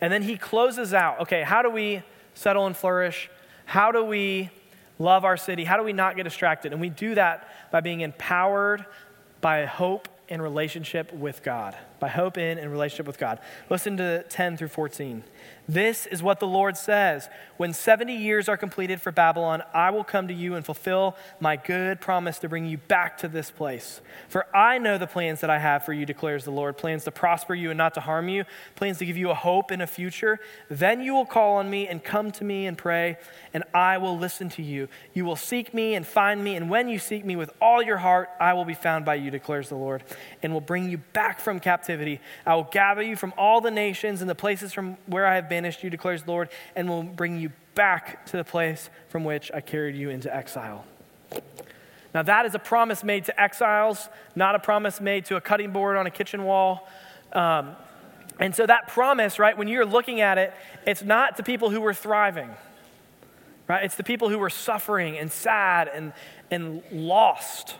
And 0.00 0.12
then 0.12 0.22
he 0.22 0.36
closes 0.36 0.92
out 0.92 1.20
okay, 1.20 1.42
how 1.42 1.62
do 1.62 1.70
we 1.70 2.02
settle 2.34 2.66
and 2.66 2.76
flourish? 2.76 3.30
How 3.64 3.92
do 3.92 4.04
we 4.04 4.50
love 5.00 5.24
our 5.24 5.36
city? 5.36 5.64
How 5.64 5.76
do 5.76 5.82
we 5.82 5.92
not 5.92 6.14
get 6.14 6.22
distracted? 6.22 6.72
And 6.72 6.80
we 6.80 6.90
do 6.90 7.16
that 7.16 7.48
by 7.72 7.80
being 7.80 8.02
empowered 8.02 8.84
by 9.40 9.64
hope 9.64 10.08
in 10.28 10.40
relationship 10.40 11.12
with 11.12 11.42
God. 11.42 11.76
By 12.00 12.08
hope 12.08 12.38
in 12.38 12.58
and 12.58 12.72
relationship 12.72 13.06
with 13.06 13.18
God. 13.18 13.38
Listen 13.68 13.96
to 13.98 14.24
10 14.24 14.56
through 14.56 14.68
14. 14.68 15.22
This 15.68 16.06
is 16.06 16.20
what 16.20 16.40
the 16.40 16.48
Lord 16.48 16.76
says 16.76 17.28
When 17.56 17.72
70 17.72 18.12
years 18.12 18.48
are 18.48 18.56
completed 18.56 19.00
for 19.00 19.12
Babylon, 19.12 19.62
I 19.72 19.90
will 19.90 20.02
come 20.02 20.26
to 20.26 20.34
you 20.34 20.56
and 20.56 20.66
fulfill 20.66 21.16
my 21.38 21.54
good 21.54 22.00
promise 22.00 22.40
to 22.40 22.48
bring 22.48 22.66
you 22.66 22.78
back 22.78 23.18
to 23.18 23.28
this 23.28 23.52
place. 23.52 24.00
For 24.28 24.46
I 24.56 24.78
know 24.78 24.98
the 24.98 25.06
plans 25.06 25.40
that 25.42 25.50
I 25.50 25.58
have 25.58 25.84
for 25.84 25.92
you, 25.92 26.04
declares 26.04 26.44
the 26.44 26.50
Lord 26.50 26.76
plans 26.76 27.04
to 27.04 27.12
prosper 27.12 27.54
you 27.54 27.70
and 27.70 27.78
not 27.78 27.94
to 27.94 28.00
harm 28.00 28.28
you, 28.28 28.46
plans 28.74 28.98
to 28.98 29.06
give 29.06 29.16
you 29.16 29.30
a 29.30 29.34
hope 29.34 29.70
and 29.70 29.80
a 29.80 29.86
future. 29.86 30.40
Then 30.68 31.02
you 31.02 31.14
will 31.14 31.26
call 31.26 31.58
on 31.58 31.70
me 31.70 31.86
and 31.86 32.02
come 32.02 32.32
to 32.32 32.44
me 32.44 32.66
and 32.66 32.76
pray, 32.76 33.18
and 33.54 33.62
I 33.72 33.98
will 33.98 34.18
listen 34.18 34.48
to 34.50 34.62
you. 34.62 34.88
You 35.14 35.24
will 35.24 35.36
seek 35.36 35.72
me 35.72 35.94
and 35.94 36.04
find 36.04 36.42
me, 36.42 36.56
and 36.56 36.68
when 36.68 36.88
you 36.88 36.98
seek 36.98 37.24
me 37.24 37.36
with 37.36 37.50
all 37.60 37.80
your 37.80 37.98
heart, 37.98 38.30
I 38.40 38.54
will 38.54 38.64
be 38.64 38.74
found 38.74 39.04
by 39.04 39.16
you, 39.16 39.30
declares 39.30 39.68
the 39.68 39.76
Lord, 39.76 40.02
and 40.42 40.52
will 40.52 40.60
bring 40.60 40.90
you 40.90 40.98
back 41.12 41.38
from 41.38 41.60
captivity. 41.60 41.89
I 42.46 42.54
will 42.54 42.68
gather 42.70 43.02
you 43.02 43.16
from 43.16 43.32
all 43.36 43.60
the 43.60 43.70
nations 43.70 44.20
and 44.20 44.30
the 44.30 44.34
places 44.34 44.72
from 44.72 44.96
where 45.06 45.26
I 45.26 45.36
have 45.36 45.48
banished 45.48 45.82
you, 45.82 45.90
declares 45.90 46.22
the 46.22 46.30
Lord, 46.30 46.48
and 46.76 46.88
will 46.88 47.02
bring 47.02 47.38
you 47.38 47.52
back 47.74 48.26
to 48.26 48.36
the 48.36 48.44
place 48.44 48.90
from 49.08 49.24
which 49.24 49.50
I 49.52 49.60
carried 49.60 49.96
you 49.96 50.10
into 50.10 50.34
exile. 50.34 50.84
Now, 52.14 52.22
that 52.22 52.46
is 52.46 52.54
a 52.54 52.58
promise 52.58 53.04
made 53.04 53.26
to 53.26 53.40
exiles, 53.40 54.08
not 54.34 54.54
a 54.54 54.58
promise 54.58 55.00
made 55.00 55.26
to 55.26 55.36
a 55.36 55.40
cutting 55.40 55.70
board 55.70 55.96
on 55.96 56.06
a 56.06 56.10
kitchen 56.10 56.44
wall. 56.44 56.88
Um, 57.32 57.76
and 58.40 58.54
so, 58.54 58.66
that 58.66 58.88
promise, 58.88 59.38
right, 59.38 59.56
when 59.56 59.68
you're 59.68 59.86
looking 59.86 60.20
at 60.20 60.38
it, 60.38 60.52
it's 60.86 61.02
not 61.02 61.36
to 61.36 61.42
people 61.42 61.70
who 61.70 61.80
were 61.80 61.94
thriving, 61.94 62.50
right? 63.68 63.84
It's 63.84 63.94
the 63.94 64.02
people 64.04 64.28
who 64.28 64.38
were 64.38 64.50
suffering 64.50 65.18
and 65.18 65.30
sad 65.30 65.88
and, 65.88 66.12
and 66.50 66.82
lost. 66.90 67.76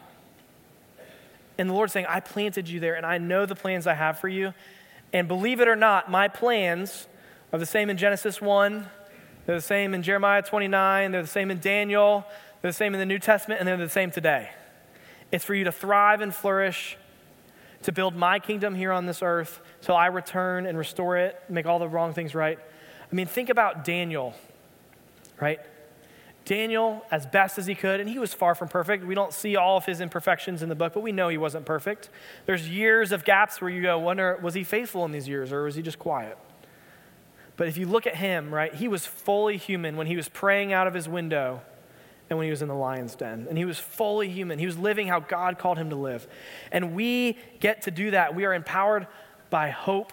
And 1.61 1.69
the 1.69 1.75
Lord's 1.75 1.93
saying, 1.93 2.07
I 2.09 2.21
planted 2.21 2.71
you 2.71 2.81
there, 2.81 2.95
and 2.95 3.05
I 3.05 3.19
know 3.19 3.45
the 3.45 3.55
plans 3.55 3.87
I 3.87 3.93
have 3.93 4.19
for 4.19 4.29
you. 4.29 4.55
And 5.13 5.29
believe 5.29 5.61
it 5.61 5.69
or 5.69 5.77
not, 5.77 6.11
my 6.11 6.27
plans 6.27 7.07
are 7.53 7.59
the 7.59 7.67
same 7.67 7.91
in 7.91 7.99
Genesis 7.99 8.41
1, 8.41 8.87
they're 9.45 9.57
the 9.57 9.61
same 9.61 9.93
in 9.93 10.03
Jeremiah 10.03 10.41
29, 10.41 11.13
they're 11.13 11.21
the 11.21 11.29
same 11.29 11.51
in 11.51 11.61
Daniel, 11.61 12.25
they're 12.63 12.71
the 12.71 12.77
same 12.77 12.95
in 12.95 12.99
the 12.99 13.05
New 13.05 13.19
Testament, 13.19 13.61
and 13.61 13.69
they're 13.69 13.77
the 13.77 13.91
same 13.91 14.11
today. 14.11 14.49
It's 15.33 15.45
for 15.45 15.55
you 15.55 15.65
to 15.65 15.73
thrive 15.73 16.23
and 16.23 16.35
flourish, 16.35 16.97
to 17.83 17.93
build 17.93 18.17
my 18.17 18.39
kingdom 18.39 18.75
here 18.75 18.91
on 18.91 19.05
this 19.05 19.23
earth 19.23 19.61
till 19.83 19.97
I 19.97 20.07
return 20.07 20.65
and 20.65 20.79
restore 20.79 21.19
it, 21.19 21.43
make 21.51 21.67
all 21.67 21.79
the 21.79 21.89
wrong 21.89 22.15
things 22.15 22.35
right. 22.35 22.59
I 22.59 23.15
mean, 23.15 23.27
think 23.27 23.51
about 23.51 23.85
Daniel, 23.85 24.33
right? 25.39 25.61
Daniel, 26.45 27.05
as 27.11 27.27
best 27.27 27.59
as 27.59 27.67
he 27.67 27.75
could, 27.75 28.01
and 28.01 28.09
he 28.09 28.19
was 28.19 28.35
far 28.35 28.55
from 28.55 28.69
perfect. 28.69 29.05
We 29.05 29.15
don't 29.15 29.33
see 29.33 29.57
all 29.57 29.77
of 29.77 29.85
his 29.85 30.01
imperfections 30.01 30.63
in 30.63 30.69
the 30.69 30.75
book, 30.75 30.95
but 30.95 31.01
we 31.01 31.13
know 31.13 31.29
he 31.29 31.39
wasn't 31.39 31.65
perfect. 31.65 32.11
There's 32.47 32.69
years 32.69 33.13
of 33.13 33.25
gaps 33.25 33.61
where 33.61 33.71
you 33.71 33.83
go, 33.83 33.99
wonder, 33.99 34.39
was 34.43 34.55
he 34.55 34.65
faithful 34.65 35.05
in 35.05 35.13
these 35.13 35.29
years 35.29 35.53
or 35.53 35.65
was 35.65 35.75
he 35.75 35.83
just 35.83 35.99
quiet? 35.99 36.37
But 37.57 37.69
if 37.69 37.77
you 37.77 37.87
look 37.87 38.07
at 38.07 38.17
him, 38.17 38.53
right, 38.53 38.75
he 38.75 38.89
was 38.89 39.05
fully 39.05 39.59
human 39.59 39.97
when 39.97 40.07
he 40.07 40.17
was 40.17 40.29
praying 40.29 40.73
out 40.73 40.87
of 40.87 40.95
his 40.95 41.09
window 41.09 41.61
and 42.31 42.39
when 42.39 42.47
he 42.47 42.51
was 42.51 42.63
in 42.63 42.69
the 42.69 42.75
lion's 42.75 43.15
den. 43.15 43.47
And 43.49 43.59
he 43.59 43.65
was 43.65 43.79
fully 43.79 44.31
human. 44.31 44.59
He 44.59 44.67
was 44.67 44.79
living 44.79 45.09
how 45.09 45.21
God 45.21 45.59
called 45.59 45.77
him 45.77 45.91
to 45.91 45.97
live. 45.97 46.27
And 46.73 46.95
we 46.95 47.37
get 47.59 47.83
to 47.83 47.91
do 47.91 48.13
that. 48.13 48.35
We 48.35 48.45
are 48.45 48.55
empowered 48.55 49.09
by 49.51 49.71
hope 49.71 50.13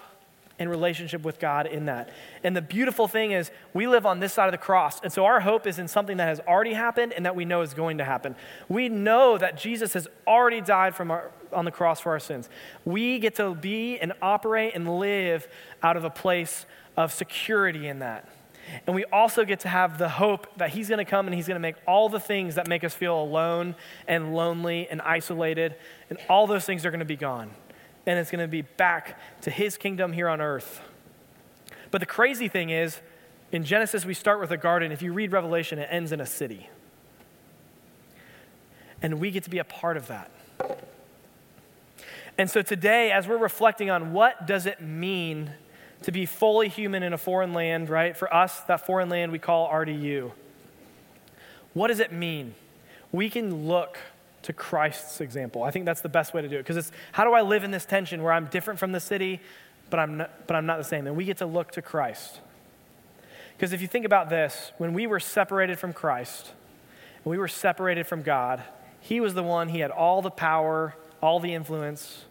and 0.60 0.70
relationship 0.70 1.24
with 1.24 1.40
God 1.40 1.68
in 1.68 1.86
that. 1.86 2.10
And 2.44 2.56
the 2.56 2.62
beautiful 2.62 3.08
thing 3.08 3.32
is, 3.32 3.52
we 3.74 3.88
live 3.88 4.06
on 4.06 4.20
this 4.20 4.34
side 4.34 4.48
of 4.48 4.52
the 4.52 4.58
cross. 4.58 5.00
And 5.02 5.12
so 5.12 5.26
our 5.26 5.40
hope 5.40 5.68
is 5.68 5.78
in 5.80 5.88
something 5.88 6.18
that 6.18 6.28
has 6.28 6.40
already 6.42 6.74
happened 6.74 7.14
and 7.14 7.26
that 7.26 7.36
we 7.36 7.46
know 7.46 7.62
is 7.62 7.74
going 7.74 8.00
to 8.00 8.06
happen. 8.06 8.36
We 8.68 8.90
know 8.90 9.38
that 9.38 9.58
Jesus 9.58 9.94
has 9.94 10.08
already 10.26 10.62
died 10.62 10.96
from 10.96 11.12
our, 11.12 11.32
on 11.54 11.66
the 11.66 11.72
cross 11.72 12.00
for 12.00 12.12
our 12.12 12.20
sins. 12.20 12.50
We 12.86 13.20
get 13.20 13.36
to 13.36 13.54
be 13.54 14.00
and 14.00 14.14
operate 14.22 14.74
and 14.76 15.00
live 15.00 15.48
out 15.84 15.96
of 15.96 16.04
a 16.04 16.10
place 16.10 16.66
of 16.96 17.14
security 17.14 17.88
in 17.88 18.00
that. 18.00 18.28
And 18.86 18.96
we 18.96 19.06
also 19.06 19.46
get 19.46 19.62
to 19.62 19.70
have 19.70 19.98
the 19.98 20.10
hope 20.10 20.48
that 20.58 20.72
He's 20.72 20.90
going 20.90 20.98
to 20.98 21.10
come 21.10 21.28
and 21.28 21.36
He's 21.36 21.48
going 21.48 21.56
to 21.56 21.60
make 21.60 21.76
all 21.88 22.10
the 22.10 22.20
things 22.20 22.56
that 22.56 22.68
make 22.68 22.84
us 22.84 22.94
feel 22.94 23.22
alone 23.22 23.76
and 24.08 24.36
lonely 24.36 24.88
and 24.90 25.02
isolated, 25.02 25.76
and 26.10 26.20
all 26.30 26.48
those 26.48 26.66
things 26.66 26.86
are 26.86 26.92
going 26.92 27.00
to 27.00 27.06
be 27.06 27.16
gone. 27.16 27.52
And 28.08 28.18
it's 28.18 28.32
going 28.32 28.42
to 28.42 28.48
be 28.48 28.64
back 28.64 29.20
to 29.42 29.52
His 29.52 29.78
kingdom 29.78 30.14
here 30.14 30.28
on 30.28 30.42
earth. 30.42 30.82
But 31.92 32.00
the 32.00 32.08
crazy 32.08 32.48
thing 32.48 32.72
is, 32.72 33.00
in 33.52 33.64
Genesis, 33.64 34.04
we 34.04 34.16
start 34.16 34.40
with 34.40 34.50
a 34.50 34.58
garden. 34.58 34.92
If 34.92 35.04
you 35.04 35.14
read 35.14 35.32
Revelation, 35.32 35.78
it 35.78 35.88
ends 35.92 36.12
in 36.12 36.20
a 36.20 36.26
city. 36.26 36.70
And 39.02 39.20
we 39.20 39.30
get 39.30 39.44
to 39.44 39.50
be 39.50 39.60
a 39.60 39.64
part 39.64 39.96
of 39.96 40.08
that. 40.08 40.32
And 42.38 42.50
so 42.50 42.62
today, 42.62 43.12
as 43.12 43.28
we're 43.28 43.38
reflecting 43.38 43.90
on 43.90 44.12
what 44.12 44.48
does 44.48 44.66
it 44.66 44.82
mean 44.82 45.52
to 46.04 46.12
be 46.12 46.26
fully 46.26 46.68
human 46.68 47.04
in 47.04 47.14
a 47.14 47.18
foreign 47.18 47.54
land, 47.54 47.90
right? 47.90 48.16
For 48.16 48.32
us, 48.34 48.62
that 48.62 48.86
foreign 48.86 49.10
land 49.10 49.32
we 49.32 49.40
call 49.40 49.70
RDU. 49.70 50.32
What 51.74 51.88
does 51.88 52.00
it 52.00 52.12
mean? 52.12 52.56
We 53.12 53.30
can 53.30 53.68
look 53.68 53.98
to 54.48 54.54
Christ's 54.54 55.20
example. 55.20 55.64
I 55.64 55.72
think 55.72 55.84
that's 55.84 56.00
the 56.00 56.08
best 56.10 56.34
way 56.34 56.42
to 56.42 56.48
do 56.48 56.56
it 56.56 56.60
because 56.60 56.78
it's 56.78 56.92
how 57.12 57.26
do 57.26 57.34
I 57.34 57.42
live 57.42 57.66
in 57.66 57.72
this 57.72 57.84
tension 57.84 58.24
where 58.24 58.32
I'm 58.32 58.46
different 58.46 58.80
from 58.80 58.94
the 58.94 59.02
city, 59.02 59.42
but 59.90 60.00
I'm 60.00 60.18
not, 60.18 60.48
but 60.48 60.56
I'm 60.56 60.66
not 60.66 60.78
the 60.78 60.86
same? 60.86 61.06
And 61.06 61.18
we 61.18 61.26
get 61.26 61.38
to 61.40 61.46
look 61.46 61.72
to 61.74 61.82
Christ. 61.82 62.40
Because 63.58 63.74
if 63.74 63.82
you 63.82 63.90
think 63.90 64.06
about 64.06 64.30
this, 64.30 64.72
when 64.78 64.94
we 64.94 65.06
were 65.06 65.20
separated 65.20 65.80
from 65.80 65.92
Christ, 65.92 66.54
we 67.26 67.38
were 67.38 67.50
separated 67.50 68.08
from 68.08 68.22
God, 68.22 68.64
He 69.02 69.20
was 69.20 69.34
the 69.34 69.44
one, 69.44 69.68
He 69.68 69.80
had 69.80 69.92
all 69.92 70.22
the 70.22 70.32
power, 70.32 70.96
all 71.22 71.42
the 71.42 71.54
influence. 71.54 72.24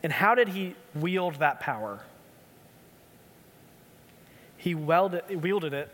And 0.00 0.12
how 0.12 0.36
did 0.36 0.50
He 0.50 0.76
wield 0.94 1.40
that 1.40 1.58
power? 1.58 2.04
He 4.56 4.76
wielded 4.76 5.72
it 5.72 5.90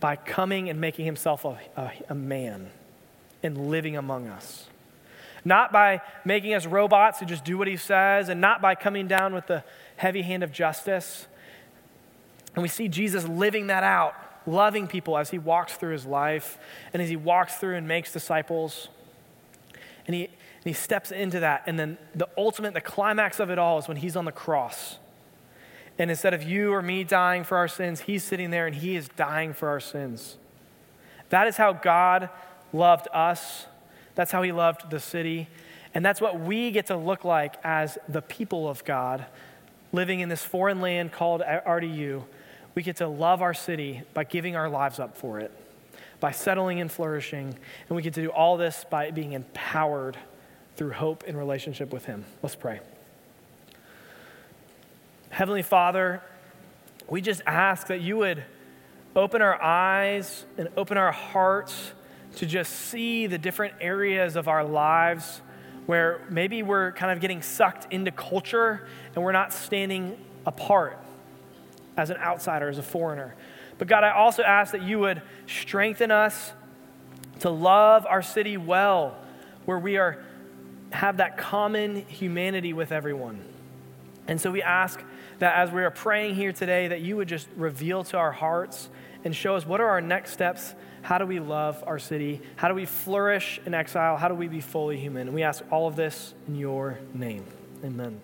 by 0.00 0.16
coming 0.16 0.68
and 0.68 0.80
making 0.80 1.04
himself 1.04 1.44
a, 1.44 1.60
a, 1.76 1.92
a, 2.08 2.14
man 2.14 2.70
and 3.42 3.68
living 3.68 3.96
among 3.96 4.28
us. 4.28 4.66
Not 5.44 5.72
by 5.72 6.00
making 6.24 6.54
us 6.54 6.66
robots 6.66 7.18
who 7.18 7.26
just 7.26 7.44
do 7.44 7.58
what 7.58 7.66
he 7.66 7.76
says, 7.76 8.28
and 8.28 8.40
not 8.40 8.62
by 8.62 8.74
coming 8.74 9.08
down 9.08 9.34
with 9.34 9.46
the 9.46 9.64
heavy 9.96 10.22
hand 10.22 10.42
of 10.42 10.52
justice. 10.52 11.26
And 12.54 12.62
we 12.62 12.68
see 12.68 12.88
Jesus 12.88 13.26
living 13.26 13.66
that 13.66 13.82
out, 13.82 14.14
loving 14.46 14.86
people 14.86 15.18
as 15.18 15.30
he 15.30 15.38
walks 15.38 15.74
through 15.74 15.92
his 15.92 16.06
life 16.06 16.58
and 16.92 17.02
as 17.02 17.08
he 17.08 17.16
walks 17.16 17.56
through 17.56 17.76
and 17.76 17.88
makes 17.88 18.12
disciples. 18.12 18.88
And 20.06 20.14
he, 20.14 20.24
and 20.26 20.64
he 20.64 20.72
steps 20.72 21.10
into 21.10 21.40
that. 21.40 21.64
And 21.66 21.78
then 21.78 21.98
the 22.14 22.28
ultimate, 22.36 22.74
the 22.74 22.80
climax 22.80 23.40
of 23.40 23.50
it 23.50 23.58
all 23.58 23.78
is 23.78 23.88
when 23.88 23.96
he's 23.96 24.16
on 24.16 24.24
the 24.24 24.32
cross 24.32 24.98
and 25.98 26.10
instead 26.10 26.34
of 26.34 26.42
you 26.42 26.72
or 26.72 26.82
me 26.82 27.04
dying 27.04 27.44
for 27.44 27.56
our 27.56 27.68
sins, 27.68 28.00
he's 28.00 28.24
sitting 28.24 28.50
there 28.50 28.66
and 28.66 28.74
he 28.74 28.96
is 28.96 29.08
dying 29.16 29.52
for 29.52 29.68
our 29.68 29.80
sins. 29.80 30.36
That 31.28 31.46
is 31.46 31.56
how 31.56 31.72
God 31.72 32.30
loved 32.72 33.08
us. 33.12 33.66
That's 34.14 34.30
how 34.30 34.42
he 34.42 34.52
loved 34.52 34.90
the 34.90 35.00
city. 35.00 35.48
And 35.94 36.04
that's 36.04 36.20
what 36.20 36.40
we 36.40 36.70
get 36.70 36.86
to 36.86 36.96
look 36.96 37.24
like 37.24 37.56
as 37.64 37.98
the 38.08 38.22
people 38.22 38.68
of 38.68 38.84
God 38.84 39.26
living 39.92 40.20
in 40.20 40.28
this 40.28 40.42
foreign 40.42 40.80
land 40.80 41.12
called 41.12 41.42
RDU. 41.42 42.24
We 42.74 42.82
get 42.82 42.96
to 42.96 43.08
love 43.08 43.42
our 43.42 43.52
city 43.52 44.02
by 44.14 44.24
giving 44.24 44.56
our 44.56 44.68
lives 44.68 44.98
up 44.98 45.16
for 45.16 45.38
it, 45.38 45.52
by 46.20 46.30
settling 46.30 46.80
and 46.80 46.90
flourishing. 46.90 47.48
And 47.88 47.96
we 47.96 48.02
get 48.02 48.14
to 48.14 48.22
do 48.22 48.30
all 48.30 48.56
this 48.56 48.84
by 48.88 49.10
being 49.10 49.32
empowered 49.32 50.16
through 50.76 50.92
hope 50.92 51.24
in 51.24 51.36
relationship 51.36 51.92
with 51.92 52.06
him. 52.06 52.24
Let's 52.42 52.56
pray. 52.56 52.80
Heavenly 55.28 55.62
Father, 55.62 56.22
we 57.08 57.20
just 57.20 57.42
ask 57.46 57.88
that 57.88 58.00
you 58.00 58.16
would 58.18 58.42
open 59.14 59.42
our 59.42 59.60
eyes 59.60 60.46
and 60.56 60.68
open 60.76 60.96
our 60.96 61.12
hearts 61.12 61.92
to 62.36 62.46
just 62.46 62.72
see 62.72 63.26
the 63.26 63.38
different 63.38 63.74
areas 63.80 64.36
of 64.36 64.48
our 64.48 64.64
lives 64.64 65.40
where 65.86 66.20
maybe 66.30 66.62
we're 66.62 66.92
kind 66.92 67.12
of 67.12 67.20
getting 67.20 67.42
sucked 67.42 67.92
into 67.92 68.10
culture 68.10 68.86
and 69.14 69.24
we're 69.24 69.32
not 69.32 69.52
standing 69.52 70.16
apart 70.46 70.98
as 71.96 72.10
an 72.10 72.16
outsider, 72.18 72.68
as 72.68 72.78
a 72.78 72.82
foreigner. 72.82 73.34
But 73.78 73.88
God, 73.88 74.04
I 74.04 74.12
also 74.12 74.42
ask 74.42 74.72
that 74.72 74.82
you 74.82 74.98
would 75.00 75.22
strengthen 75.46 76.10
us 76.10 76.52
to 77.40 77.50
love 77.50 78.06
our 78.06 78.22
city 78.22 78.56
well, 78.56 79.16
where 79.64 79.78
we 79.78 79.96
are 79.96 80.24
have 80.92 81.16
that 81.16 81.38
common 81.38 82.04
humanity 82.06 82.72
with 82.72 82.92
everyone. 82.92 83.42
And 84.28 84.40
so 84.40 84.50
we 84.50 84.62
ask 84.62 85.02
that 85.38 85.56
as 85.56 85.70
we 85.70 85.82
are 85.82 85.90
praying 85.90 86.34
here 86.34 86.52
today, 86.52 86.88
that 86.88 87.00
you 87.00 87.16
would 87.16 87.28
just 87.28 87.48
reveal 87.56 88.04
to 88.04 88.18
our 88.18 88.32
hearts 88.32 88.88
and 89.24 89.34
show 89.34 89.56
us 89.56 89.66
what 89.66 89.80
are 89.80 89.88
our 89.88 90.00
next 90.00 90.32
steps. 90.32 90.74
How 91.02 91.18
do 91.18 91.26
we 91.26 91.40
love 91.40 91.82
our 91.86 91.98
city? 91.98 92.40
How 92.56 92.68
do 92.68 92.74
we 92.74 92.86
flourish 92.86 93.60
in 93.66 93.74
exile? 93.74 94.16
How 94.16 94.28
do 94.28 94.34
we 94.34 94.48
be 94.48 94.60
fully 94.60 94.98
human? 94.98 95.28
And 95.28 95.34
we 95.34 95.42
ask 95.42 95.62
all 95.70 95.86
of 95.86 95.96
this 95.96 96.34
in 96.48 96.54
your 96.54 96.98
name. 97.12 97.44
Amen. 97.84 98.20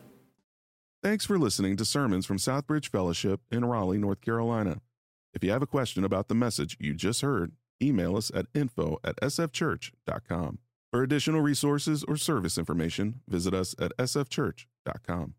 Thanks 1.02 1.24
for 1.24 1.38
listening 1.38 1.76
to 1.76 1.84
sermons 1.84 2.26
from 2.26 2.38
Southbridge 2.38 2.88
Fellowship 2.88 3.40
in 3.50 3.64
Raleigh, 3.64 3.98
North 3.98 4.20
Carolina. 4.20 4.80
If 5.34 5.44
you 5.44 5.50
have 5.50 5.62
a 5.62 5.66
question 5.66 6.04
about 6.04 6.28
the 6.28 6.34
message 6.34 6.76
you 6.80 6.94
just 6.94 7.20
heard, 7.20 7.52
email 7.82 8.16
us 8.16 8.30
at 8.34 8.46
info 8.54 8.98
at 9.04 9.16
sfchurch.com. 9.20 10.58
For 10.90 11.02
additional 11.02 11.40
resources 11.42 12.02
or 12.04 12.16
service 12.16 12.58
information, 12.58 13.20
visit 13.28 13.54
us 13.54 13.74
at 13.78 13.96
sfchurch.com. 13.98 15.34